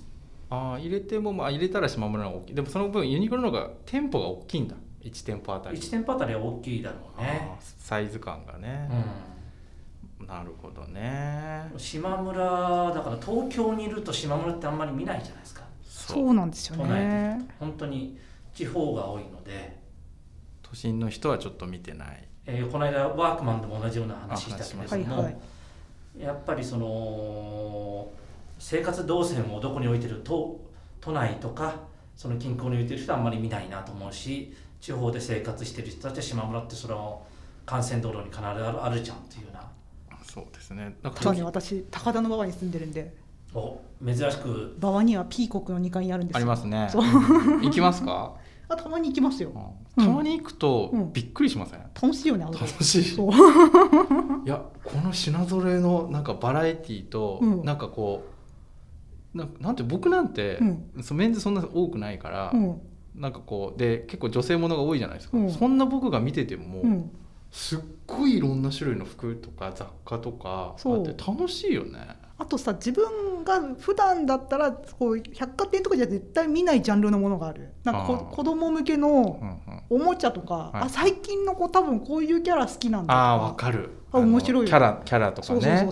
[0.51, 2.55] あ入れてもまあ入れたら島村大きい。
[2.55, 4.75] でもその分ユニクロの方が店舗が大きいんだ。
[5.03, 5.79] 1店舗あたり。
[5.79, 7.57] 1店舗あたりは大きいだろうね。
[7.79, 8.91] サイズ感がね、
[10.27, 11.71] なるほどね。
[11.73, 15.63] うん、島村だから東京にいると島村ってあんまり見ないじゃないですか。
[15.85, 17.49] そうなんですよね。
[17.61, 18.19] 本当に
[18.53, 19.81] 地方が多いので、
[20.63, 22.27] 都心の人はちょっと見てない。
[22.47, 25.37] えーこの間ワークマンでも同じような話したけれども、はいはい
[26.19, 28.09] やっぱりその
[28.59, 30.61] 生活動線をどこに置いてる都
[31.01, 31.75] 都内とか
[32.17, 37.23] その近郊に置いてる人はあんまり見ないなと思うし地方で生活してる人たちは島村ってその
[37.71, 39.71] 幹線道路に必ずあるあるじゃんっていうような。
[40.25, 40.97] そうですね。
[41.03, 43.15] なんかそうね私高田の馬場に住んでるんで。
[43.53, 44.77] お珍しく。
[44.79, 46.39] 馬場にはピーコックの2階にあるんですよ。
[46.39, 46.89] ありますね。
[46.91, 47.03] そう。
[47.63, 48.35] 行きますか、
[48.71, 49.53] あたまに行きますよ。
[49.97, 50.05] うん。
[50.05, 51.13] たまに行くとうん。
[51.13, 53.15] びっくりしません、楽しいよね楽しい。
[53.15, 53.19] い
[54.47, 57.65] やこの品揃えのなんかバラエティーと、うん。
[57.65, 58.25] なんかこ
[59.35, 62.81] うなんなんて僕なんて、うメンズそんな多くないから、うん。
[63.15, 65.51] なんかこうで結構女性ものが多いじゃないですか、うん。
[65.51, 67.11] そんな僕が見てても、うん。
[67.51, 71.99] すっごいいろんな種類の服とか雑貨とかあって楽しいよね
[72.41, 77.75] あとさ自分が普段だったらこう百貨店とかじゃ絶対見ないジャンルのものがある。
[77.85, 80.83] なんかこ子供向けのおもちゃとか、はい。
[80.85, 83.91] あ最近の子多分こういうキャラ好きなんだとああわかる。
[84.11, 85.87] あ面白いキャラキャラとかね。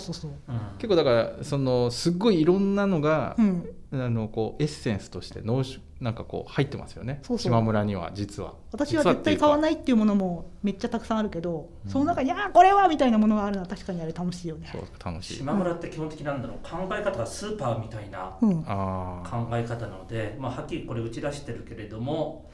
[0.78, 7.20] 結構だからそのすっごいいろんなのがう、んあのこうエッセンスとして濃縮なんかこう入ってますよね。
[7.22, 7.44] そうそう。
[7.44, 8.52] 島村には実は。
[8.70, 14.68] 私は絶対買わいないっていうものもめっちゃたくさんあるけど、うんその中に「あーこれは!」みたいなものがあるのは確かにあれ楽しいよね。
[14.70, 15.34] そう楽しい。
[15.36, 18.64] 島村って基本的なんだろう考え方がスーパーみたいなうん。
[18.66, 22.48] ああ考え方なので、まあ、はっきりこれ打ち出してるけれども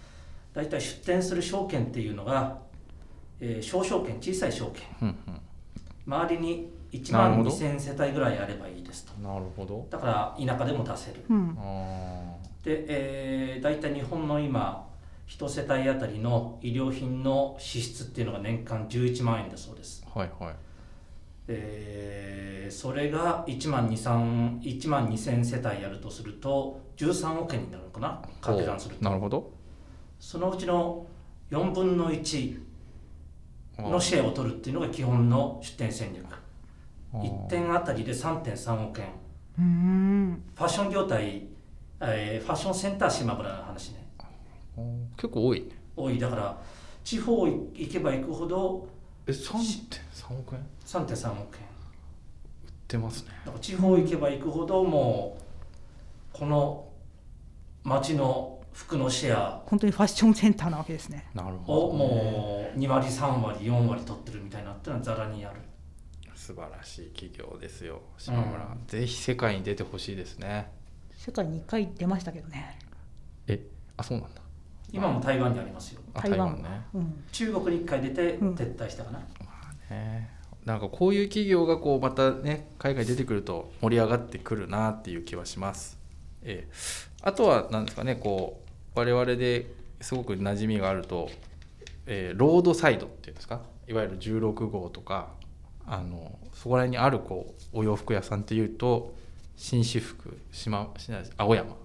[0.54, 2.58] 大体出店する証券っていうのが、
[3.40, 4.84] えー小証券小さい証券。
[5.02, 5.16] うん。
[6.06, 7.56] 周りに1万なるほど。
[7.56, 9.12] 2000世帯ぐらいあればいいですと。
[9.18, 9.86] うんなるほど。
[9.90, 11.24] だから田舎でも出せる。
[11.28, 11.56] うん。
[11.58, 14.86] あで、えー、大体日本の今
[15.28, 20.04] 1世帯あたりの衣料品の支出っていうのが年間11万円だそうです。
[20.14, 20.54] あはいはい。
[21.48, 28.22] えーそれが1万2000 1万2000世帯やるとすると13億円になるのかな？
[28.40, 29.04] 掛け算すると。
[29.04, 29.50] なるほど。
[30.18, 31.06] そのうちの
[31.50, 32.58] 4分の1
[33.76, 33.90] あー。
[33.90, 36.24] のシェアを取るっていうのが基本の出店戦略
[37.14, 39.06] 1点あたりで3.3億円。
[39.56, 41.46] ファッション業態
[42.00, 44.04] えーファッションセンター島村の話ね。
[45.16, 45.66] 結構多いね。
[45.96, 46.18] 多い。
[46.18, 46.60] だから
[47.04, 48.88] 地方行けば行くほど
[49.26, 50.60] え3.3億円？
[50.60, 51.62] 売3.3億円。
[51.62, 51.66] っ
[52.88, 53.30] てますね。
[53.44, 55.38] だから地方行けば行くほども
[56.34, 56.88] うこの
[57.84, 59.62] 町の服のシェア。
[59.66, 61.28] 本当にファッションセンターなわけですね。
[61.32, 65.60] なるほをど、ね、もう2割3割4割取ってるみたいなっていうのはざらにある
[66.44, 70.70] 素晴らしい企業ですよ島村、ぜひ世界に出てほしいですね。
[71.16, 72.78] 世界に1回出ましたけどね。
[73.46, 74.42] えあそうなんだ。
[74.92, 76.02] 今も台湾にありますよ。
[76.12, 76.38] あ台湾。
[76.38, 76.86] 台湾ね。
[76.92, 79.20] うん、中国に1回出てうん撤退したかな、
[79.88, 80.30] ね
[80.66, 85.98] なんかこういう企業がこうまたね海外に出てくると盛り上がってくるなっていう気はします。
[86.42, 86.72] ええ。
[87.22, 88.60] あとは何ですかねこ
[88.94, 89.66] う我々で
[90.02, 91.30] すごく馴染みがあると、
[92.04, 93.62] えーロードサイドっていうんですか？
[93.88, 95.28] いわゆる16号とか
[95.86, 99.14] あのそこら辺にあるこうお洋服屋さんっていうと
[99.56, 101.76] 紳士服島島青山。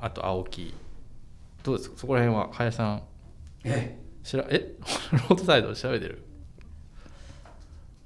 [0.00, 0.74] あと青木。
[1.62, 1.98] どうですか？
[1.98, 3.02] そこら辺は林さん。
[3.64, 4.26] ええ。
[4.26, 4.72] しらえ？
[5.12, 6.22] ロードサイド調べてる？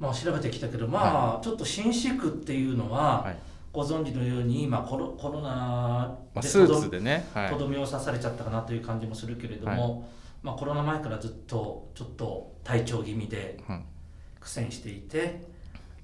[0.00, 3.36] まあ調べてきたけどまあ、ちょっと紳士区っていうのは、はい。
[3.72, 7.50] ご存知のように今コロコロナまあ、でスーツでね、はい。
[7.50, 10.08] とどめを刺されちゃったかなという感じもするけれども、
[10.42, 13.84] まあ、コロナ前からずっとちょっと体調気味でうん
[14.44, 15.42] 苦戦していて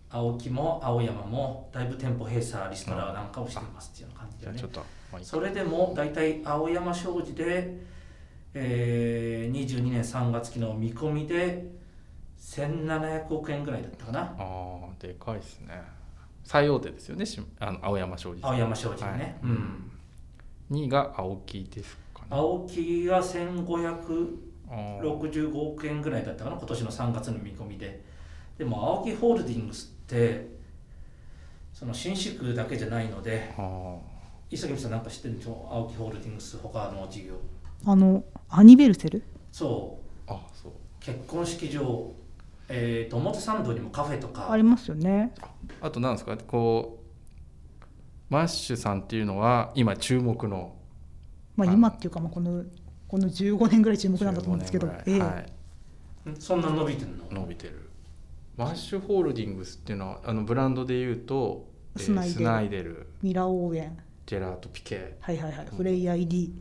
[0.08, 7.76] 青木も青山もだいぶ店舗閉鎖リストラなんかをしていますっていうような感じでそれでも大体青山商事で、
[8.54, 11.70] えー、22年3月期の見込みで
[12.40, 14.20] 1700億円ぐらいだったかな。
[14.20, 15.82] ああでかいですね。
[16.42, 18.40] 最大手ですよねしあの青山商事。
[18.42, 19.36] 青山商事ね、はい。
[19.42, 19.90] うん。
[20.70, 22.26] 2位が青木ですかね。
[22.30, 28.02] 青木が1500あー65億円ぐらいだったかな今年の3月の見込みで
[28.60, 30.50] でも青木ホールディングスって
[31.72, 33.96] その新宿だけじゃないのであ
[34.50, 35.66] 磯木さんなんか知ってるんでしょ？
[35.72, 37.32] 青木ホールディングス他の事業。
[37.86, 39.22] あのアニベルセル？
[39.50, 40.30] そう。
[40.30, 40.72] ーあそう。
[41.00, 42.12] 結婚式場。
[42.68, 44.52] えー、と表参道にもカフェとか。
[44.52, 45.32] ありますよね。
[45.80, 46.36] あとなんですか？
[46.36, 47.02] こ
[47.80, 47.84] う
[48.28, 50.76] マッシュさんっていうのは今注目の。
[51.56, 52.64] まあはい今っていうかまあこの
[53.08, 54.86] この15年ぐらい注目なんだと思うんですけど。
[54.86, 55.28] 15年ええぐらい。
[55.30, 55.40] は
[56.26, 56.36] い、ん？
[56.38, 57.24] そんな伸びてんの？
[57.30, 57.89] 伸びてる
[58.60, 62.38] マッシュホールディングスっていうのはあのブランドでいうと、えースナイデル。
[62.38, 63.06] スナイデル。
[63.22, 63.98] ミラーオーウェン。
[64.26, 65.16] ジェラートピケ。
[65.20, 65.66] はいはいはい。
[65.76, 66.52] フレイ ID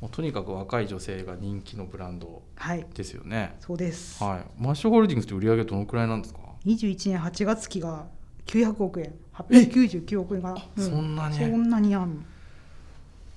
[0.00, 2.86] もうとにかく若い女性が人気のブランドはい。
[2.94, 3.54] ですよね。
[3.60, 4.22] そうです。
[4.22, 4.62] はい。
[4.62, 8.06] マッシュホールディングスって売り上げどのくらいなんですか、21年8月期が
[8.46, 9.14] 900億円。
[9.34, 11.36] 899億円が、うそんなに？
[11.36, 12.22] そんなにあんの。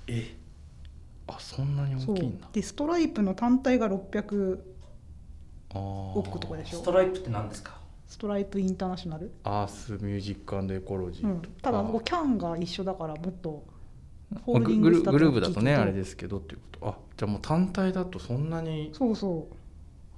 [0.08, 0.36] え？
[1.27, 2.47] あそんなにそう大きいんだ。
[2.51, 4.60] でストライプの単体が600
[5.73, 5.79] あー。
[5.79, 6.79] 億とかでしょ。
[6.79, 7.82] ストライプって何ですか？
[8.13, 13.65] ストライプインターナショナル、アースミュージックエコロジうんーとか、、ただここキャンが一緒だからもっと
[14.45, 16.88] ホールディングスだとグループだとねあれですけどっていうこと。
[16.89, 18.91] あじゃあもう単体だとそんなに。
[18.93, 19.47] そうそ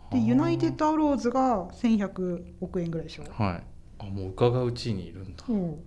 [0.10, 0.12] う。
[0.12, 3.64] ではあユナイテッドアローズが1100億円ぐらいでしょ、はい。
[4.00, 5.46] あもう伺う地位にいるんだ。
[5.48, 5.54] う。
[5.54, 5.80] ん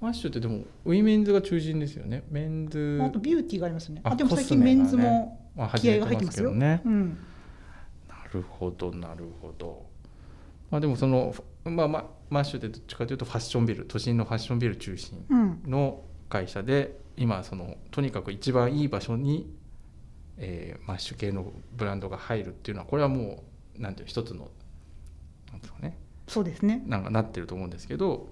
[0.00, 2.22] マッシュってでもウィメンズが中心ですよね。
[2.30, 3.00] メンズ。
[3.02, 4.00] あとビューティーがありますね。
[4.04, 7.18] ああでも最近メンズもまあ気合が入ってますよ、ねうん、
[8.08, 9.93] なるほどなるほど
[10.74, 11.32] まあでもその
[11.62, 19.48] まあまあマッシュってどっちかというとファッションビル都心のファッションビル中心うん、の会社で今そのとにかく一番いい場所に、
[20.36, 23.44] えーマッシュ系のブランドが入るっていうのはこれはも
[23.78, 24.50] うなんていう一つの
[25.52, 28.28] なんですかねそうですね、なんかなってると思うんですけど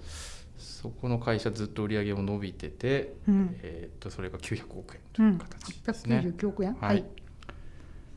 [0.59, 3.57] そこの会社ずっと売り上げも伸びてて、うん。
[3.63, 6.25] えー、とそれが900億円という形ですね。
[6.37, 6.75] 899億円？
[6.75, 7.05] はい。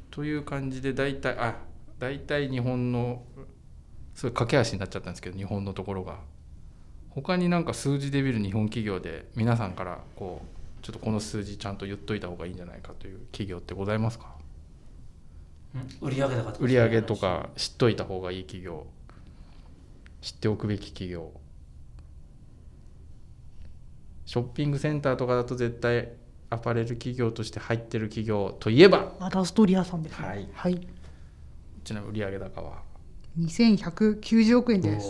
[0.09, 1.57] という感じで大体あ
[1.99, 3.21] 大体日本の
[4.15, 6.17] すごい駆け足になっちゃったんですけど日本のところが。
[7.09, 14.35] 他になんか数字で見る日本企業で皆さんからこうちょっとこの数字ちゃんと言っといた方がいいんじゃないかという企業ってございますか？
[16.01, 16.09] うん？
[16.09, 18.85] 売上高とか売上とか知っといた方がいい企業。
[20.21, 21.31] 知っておくべき企業。
[24.25, 26.09] ショッピングセンターとかだと絶対
[26.49, 30.49] アパレル企業として入ってる企業といえばアダストリアさんですねはい。
[30.53, 30.87] はい、
[31.83, 32.84] ちなみに売上高は
[33.39, 35.07] 2190億円です。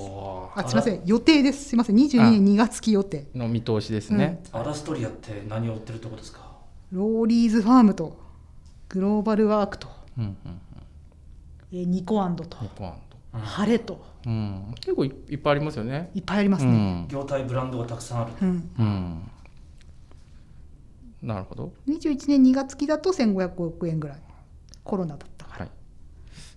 [0.56, 1.02] あすいません。
[1.06, 1.66] 予定です。
[1.70, 1.96] すいません。
[1.96, 3.28] 22年2月期予定。
[3.36, 6.40] の見通しですね、アラストリアって何を売ってるとこですか？
[6.92, 8.18] ローリーズファームと
[8.90, 9.88] グローバルワークと。
[10.18, 10.38] うんうん
[11.74, 12.58] えーニコアンドと。
[12.62, 12.94] ニコアン
[13.34, 14.06] うんハレと。
[14.24, 16.10] ド、うん、結構いいっぱいありますよね。
[16.16, 18.86] いっぱいありますね、業態ブランドがたくさんあるうんうん、
[21.22, 21.74] うん、なるほど。
[21.88, 24.18] 21年2月期だと1500億円ぐらい。
[24.86, 25.35] コロナだったからはい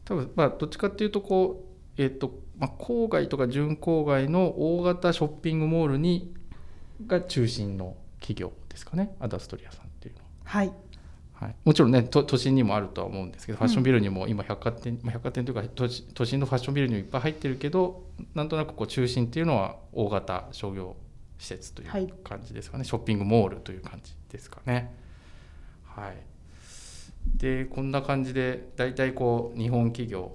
[0.08, 1.64] 多分まあどっちかっていうとこ
[1.96, 6.32] うえっ、と、まあ、郊外とか準郊外の大型ショッピングモールに
[7.06, 9.14] が中心の企業でですかね。
[9.18, 10.62] アダストリアさんっていうのは。
[10.62, 10.68] い。
[10.68, 15.62] は、はい、もちろんね都都心にもあるとは思うんですけどファッションビルにも今百貨店、まあ百貨店というか
[16.14, 18.04] 都心のファッションビルにもいっぱい入ってるけど
[18.34, 20.96] なんとなくこう中心っていうのは大型商業
[21.38, 22.04] 施設といはい。
[22.04, 24.94] う感じですかね、ショッピングモールという感じですかね。
[25.84, 26.16] はい、
[27.36, 30.32] でこんな感じで大体こう日本企業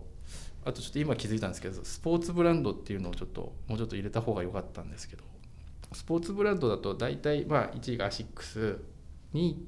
[0.66, 5.24] あとちょっと今気づいたんですけどスポーツブランドっていうのをちょっともうちょっと入れた方が良かったんですけど
[5.92, 8.80] スポーツブランドだと大体まあ1位がアシックス
[9.34, 9.66] 2位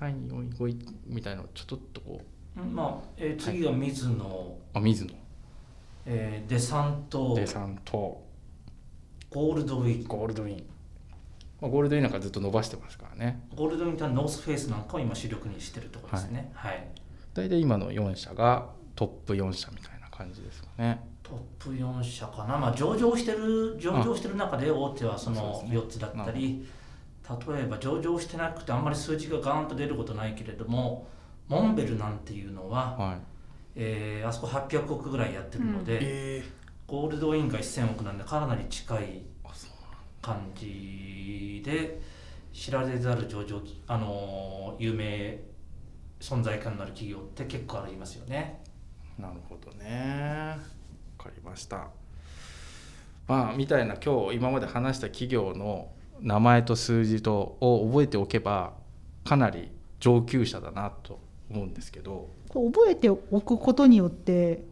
[0.00, 2.20] 3位4位5位みたいなのをちょっとこ
[2.56, 5.12] ううんまあ、えー次が水野、あ水野。
[6.04, 7.34] えーデサント。
[7.34, 8.22] デサント。
[9.30, 10.64] ゴールドウィークゴールドウィン、
[11.62, 13.40] まあ、ゴールドウィンなんかずっと伸ばしてますからね。
[13.54, 16.50] ゴールドウィンノースフェイスなんかを今主力にしてるところですね。
[16.54, 16.88] はい、
[17.34, 21.00] 大体今の4社がトップ4社みたいな感じですかね。
[21.22, 26.66] トップ4社かな、まあ、上場してる上場してる中で大手はそのですね4つだったり、
[27.46, 31.06] 例えば上場してなくてあんまり数字がガーンと出ることないけれども
[31.46, 33.16] モンベルなんていうのは、はい。
[33.76, 36.44] えーあそこ800億ぐらいやってるので、え
[36.88, 39.22] ゴールドウィンが1000億なんでかなり近い
[40.22, 42.00] 感じで
[42.52, 45.38] 知られざる上場あのー有名
[46.20, 48.62] 存在感のある企業って結構ありますよね。
[49.18, 50.56] なるほどね。
[51.18, 51.88] わかりました。
[53.26, 58.74] まあみたいな今日今まで話した企業の名前と数字とを覚えておけば
[59.24, 59.70] かなり
[60.00, 61.18] 上級者だなと
[61.50, 62.30] 思うんですけど。
[62.48, 64.62] 覚えておくことによって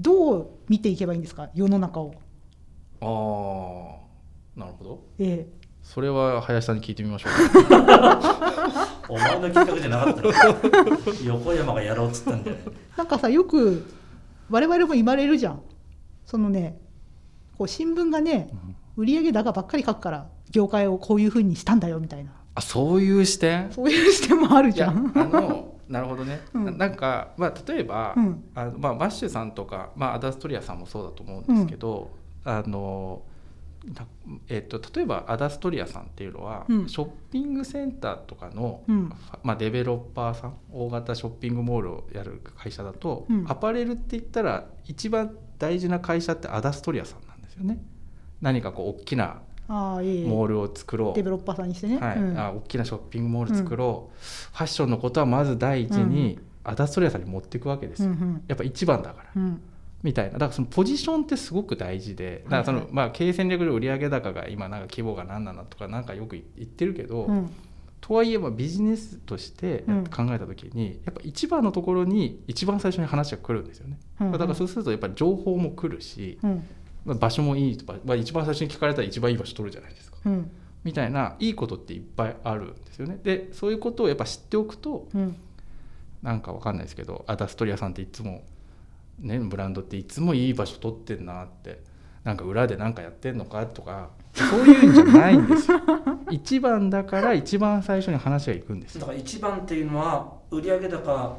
[0.00, 1.50] どう見ていけばいいんですか？
[1.54, 2.14] 世の中を。
[3.00, 3.04] あ
[4.04, 4.07] あ
[4.58, 5.02] なるほど。
[5.18, 5.46] え
[5.82, 7.64] それは林さんに聞いてみましょう。
[7.64, 10.32] か お前の企画じゃなかったの
[11.24, 12.56] 横山がやろうっつったんだよ。
[12.56, 12.62] ね。
[12.66, 13.86] え、なんかさよく
[14.50, 15.62] 我々も言われるじゃん。
[16.26, 16.78] そのね
[17.56, 18.50] こう新聞がね
[18.96, 22.32] 売上高ばっかり書くから業界をこういうふうにしたんだよみたいな。
[22.56, 23.72] あそういう視点？
[23.72, 25.12] そういう視点もあるじゃん。
[25.14, 26.64] あのなるほどね、うん。
[26.66, 28.44] ななんか、まあ、例えば、うん。
[28.54, 32.10] あのまあ、マッシュさんとか、まあ、アダストリアさんもそうだと思うんですけど、
[32.44, 33.37] あのな
[34.48, 36.88] えっと例えばアダストリアさんっていうのは、うん。
[36.88, 39.12] ショッピングセンターとかの、うん。
[39.42, 43.44] まあ、デベロッパーさん大型ショッピングモールをやる会社だと、うん。
[43.48, 47.78] アパレルって言ったら一番大事な会社ってアダストリアさんなんですよね。
[48.40, 51.14] 何かこう大きなモールを作ろう。
[51.14, 51.98] デベロッパーさんにしてね。
[51.98, 52.18] はい。
[52.18, 52.38] うん。
[52.38, 58.44] あ大きなショッピングモール作ろう、ファッションのことはまず第一にアダストリアさんに持っていくわけですよ、うんうん。
[58.46, 59.30] やっぱ一番だから。
[59.36, 59.62] うん
[60.02, 60.32] みたいな。
[60.32, 67.50] だからそのポジションってすごく大事でだからその、まあ、経営戦略上売上高が今なんか規模が何なのとかなんかよく言ってるけど、うん。
[68.00, 70.04] とはいえばビジネスとしてうん。
[70.04, 76.64] 考えた時に、やっぱ一番のところに一番最初に話が来るんですよね、うんだからそうするとやっぱり情報も来るし、うん。
[77.04, 80.18] まあ場所もいいとか、まあ、一番最初に聞かれたら一番いい場所取るじゃないですか。
[80.24, 80.50] うん。
[80.84, 83.18] みたいないいことっていっぱいあるんですよね。
[83.22, 85.36] でそういうことをやっぱ知っておくとうん。
[86.22, 88.42] なんかわかんないですけどアダストリアさんっていつも
[89.18, 91.82] ねブランドっていつもいい場所取ってんなって
[92.24, 95.80] なんか裏で何かやってんのかとかそういうんじゃないんですよ。
[96.30, 98.96] 一番だから一番最初に話がいくんです。
[98.96, 101.38] よだから一番っていうのは売上高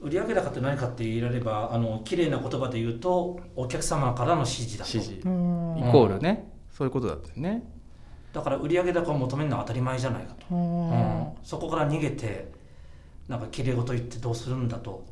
[0.00, 4.90] 売上高って何かって言われればあの綺麗な言葉で言うとお客様からの指示だと。
[4.92, 5.78] 指示うん。
[5.78, 6.52] イコールね。
[6.70, 7.64] そういうことだったよね。
[8.32, 10.90] だから売上高を求めるのは当たり前じゃないかと、うん。
[10.90, 11.26] うん。
[11.42, 12.52] そこから逃げて
[13.28, 15.06] なんか綺麗事言ってどうするんだと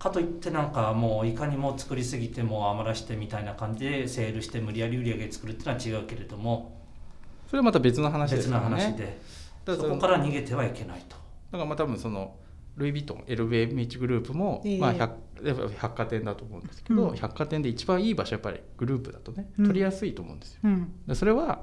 [0.00, 6.80] かといってなんかもういかにも作りすぎてもう余らしてみたいな感じでセールして無理やり売り上げ作るっていうのは違うけれども。
[7.46, 8.40] それはまた別の話で。
[8.40, 9.20] すねの話で。
[9.66, 11.16] そこから逃げてはいけないと。
[11.52, 12.34] だからまあ多分その
[12.78, 14.78] ルイ・ヴィトン LVMH グループも、ええ。
[14.78, 17.16] まあ、百やっぱ百貨店だと思うんですけど、うん。
[17.16, 19.66] 百貨店で一番いい場所やっぱりグループだとねうん。
[19.66, 20.60] 取りやすいと思うんですよ。
[20.64, 20.92] うん。
[21.06, 21.60] でそれは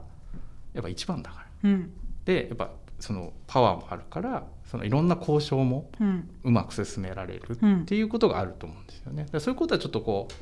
[0.75, 1.71] やっぱ一番だから。
[1.71, 1.91] うん。
[2.23, 2.69] でやっぱ
[2.99, 5.89] そのパワーもあるからそのいろんな交渉も
[6.43, 7.81] うまく進められるうん。
[7.81, 9.23] っていうことがあると思うんですよね。
[9.23, 10.33] だからそういうことはちょっとこう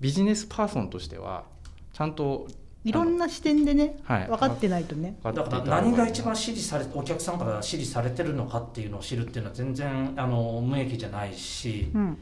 [0.00, 1.44] ビジネスパーソンとしては
[1.92, 2.48] ちゃんと
[2.84, 4.26] いろんな視点でねはい。
[4.26, 5.16] 分かってないとね。
[5.22, 12.18] 分だから何が一番支持されお客さんから支持されてるのかっていうのを知るっていうのは全然あの無益じゃないし、うん。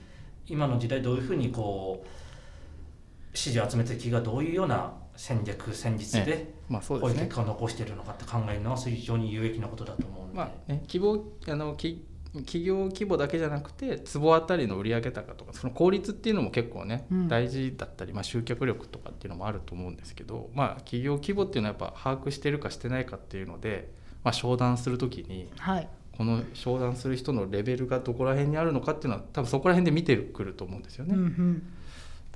[0.46, 7.12] 今の時代どういうふうにこう支持を集めてる企業がどういうような戦略戦術でまあそうですね。
[7.12, 7.36] こういう結。
[7.36, 17.28] 果を残しているのかって考えるのは非常に有益なことだと思うんで、まあね、希望あのき企業規模だけじゃなくて坪あたりの売上高とかその効率っていうのも結構ね、うん。
[17.28, 23.92] 大事だったり、まあ、集客力とかっていうのもあると思うんですけど、まあ、企業規模っていうのはやっぱ把握してるかしてないかっていうので、
[24.24, 25.88] まあ、商談する時にはい。
[26.16, 31.14] この商談する人のレベルがどこら辺にあるのかっていうのは多分そこら辺で見てくると思うんですよね。
[31.14, 31.62] うんうん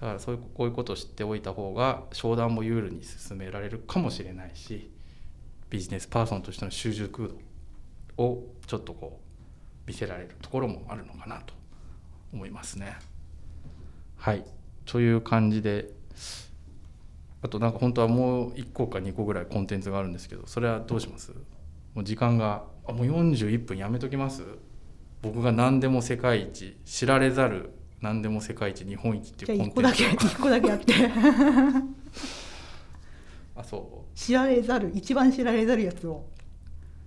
[0.05, 4.91] だからそういうこういうことを知っておいた方が商談も有利に進められるかもしれないし
[5.71, 7.35] ビジネスパーソンとしての習熟
[8.19, 11.55] 度をちょっとこう見せられるところもあるのかなと
[12.35, 12.99] 思いますね。
[14.19, 14.45] はい。
[14.85, 15.89] という感じで
[17.41, 21.33] あとなんか本当はもう1個か2個ぐらいコンテンツがあるんですけどそれはどうします？
[21.95, 24.43] もう時間があもう41分やめときます？
[25.23, 27.71] 僕が何でも世界一知られざる
[28.05, 30.93] 何でも世界一日本一っていうコン1個だけテンツ1個だけやって。
[33.57, 34.19] あそう。
[34.19, 36.27] 知られざる一番知られざるやつを。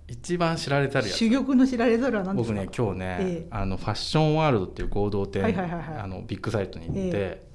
[0.08, 1.18] 一番知られざるやつ。
[1.20, 2.54] 珠玉の知られざるは何ですか？
[2.54, 3.46] 僕ね今日ね、ええ。
[3.50, 7.46] あのファッションワールドっていう合同店、あのビッグサイトに行って、え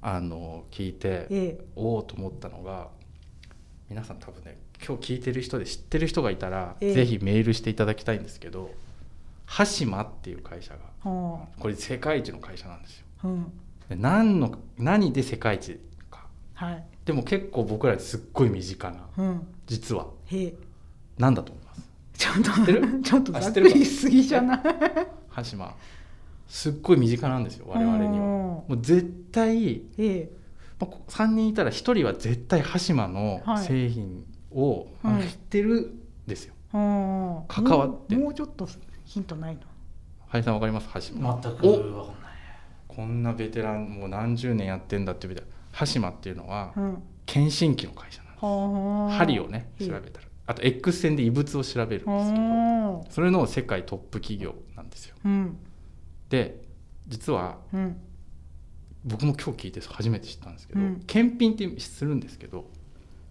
[0.00, 2.90] あの聞いて、えおおと思ったのが
[3.90, 6.94] 皆さん多分ね今日聞いてる人で知ってる人がいたら、ええ。
[6.94, 8.70] ぜひメールしていただきたいんですけど
[9.46, 13.06] ハシマっていう会社がこれ世界一の会社なんですよ。
[13.24, 13.44] あうん。
[13.88, 15.78] で何の何で世界一
[16.10, 16.26] か。
[16.54, 16.84] はい。
[17.04, 19.46] でも結構僕らにすっごい身近なうん。
[19.66, 20.08] 実は。
[20.26, 20.54] へえ。
[21.18, 21.82] 何だと思います？
[22.18, 23.00] ちょっとってる？
[23.02, 24.60] ちょっとざっくりしすぎじゃない？
[25.28, 25.74] ハシマ。
[26.48, 28.12] すっごい身近なんですよ我々には。
[28.14, 28.20] うん。
[28.20, 30.30] もう絶対ええ。
[30.80, 33.64] まあこ3人いたら1人は絶対ハシマのはい。
[33.64, 35.22] 製品を、はい。
[35.28, 36.54] 知ってるんですよ。
[36.74, 38.66] うん関わってもうもうちょっと
[39.06, 39.60] ヒントないの？
[40.28, 40.88] 林さんわかります？
[40.92, 42.06] 全く分かんない。
[42.88, 47.02] こんなベテランもう何十年やってんだっていうベテランハシマっていうのはうん。
[47.24, 48.44] 検診器の会社なんです。
[48.44, 55.16] はあ針をね調べたらあと X 線で異物を調べるんですけどはあそれの世界トップ企業なんですよ。
[55.24, 55.56] うん。
[56.28, 56.62] で
[57.08, 57.96] 実はうん。
[59.04, 61.02] 僕も今日聞いて初めて知ったんですけど、うん。
[61.06, 62.68] 検品ってするんですけど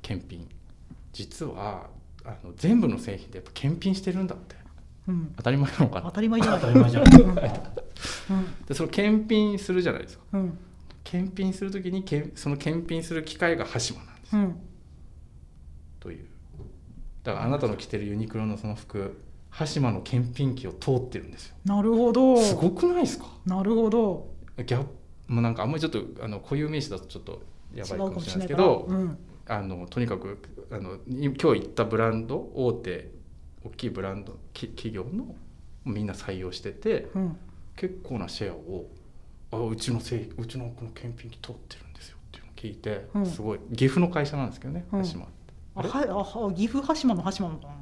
[0.02, 0.48] 検品。
[1.12, 1.90] 実は
[2.24, 4.56] あの全部の製品でやっぱ検品してるんだって。
[4.56, 4.65] うん
[5.38, 6.62] 当たり前なのか当なたり前じゃない。
[6.62, 7.14] 当たり前じゃない。
[8.32, 8.66] うん。
[8.68, 10.24] でその検品するじゃないですか。
[10.34, 10.58] うん。
[11.04, 14.56] 検品する時にけんその検品する機械がハシマなんですうん。
[16.00, 16.26] という。
[17.24, 21.56] だからあなたの着てるユニクロのその服ハシマの検品機を通ってるんですよ。
[21.66, 22.38] なるほど。
[22.38, 23.26] すごくないですか？
[23.46, 24.28] なるほど。
[24.58, 24.90] ギャップ
[25.28, 27.42] もうなんかあんまりちょっとあの固有名詞だとちょっと
[27.74, 29.16] やばいかもしれないですけどもしれない。
[29.48, 30.40] あのとにかく
[30.72, 33.12] あのい今日言ったブランド大手
[33.66, 35.36] 大きいブランドき企業の
[35.86, 37.22] みんな採用しててうん。
[37.22, 37.38] うん
[37.76, 38.86] 結構なシェアを
[39.52, 43.26] あうちの製うちのこの検品機通ってるんですよっていうのを聞いて、うん。
[43.26, 45.00] すごい岐阜の会社なんですけどねうん。
[45.02, 45.28] 鹿島、
[45.76, 47.74] あはいあは岐阜羽島の羽島なのかな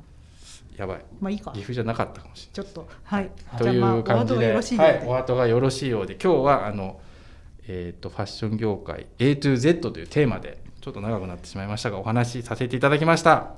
[0.75, 1.05] やばい。
[1.21, 1.51] まあいいか。
[1.51, 3.31] 岐阜じゃなかったかもしれないちょっとはい。
[3.57, 4.97] という感じで、お後がよろしいようで。
[4.97, 6.99] はい、お後がよろしいようで、今日はあの、
[7.67, 13.57] えー、とファッション業界 A to Z というテーマで、ちょっと長くなってしまいましたが、お話しさせていただきました。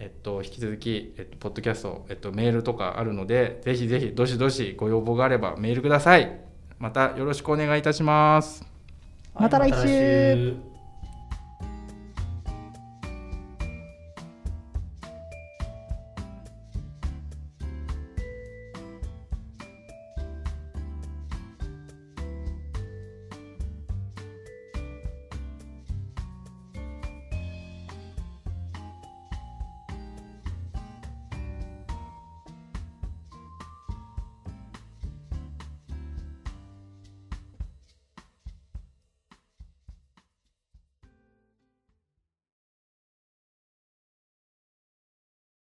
[0.00, 6.40] えっと、引き続き、えっと、ポッドキャスト、えっと、メールとかあるので、ぜひぜひ、どしどしご要望があればメールください。
[6.78, 8.64] またよろしくお願いいたします。
[9.38, 10.69] また来週はいまた来週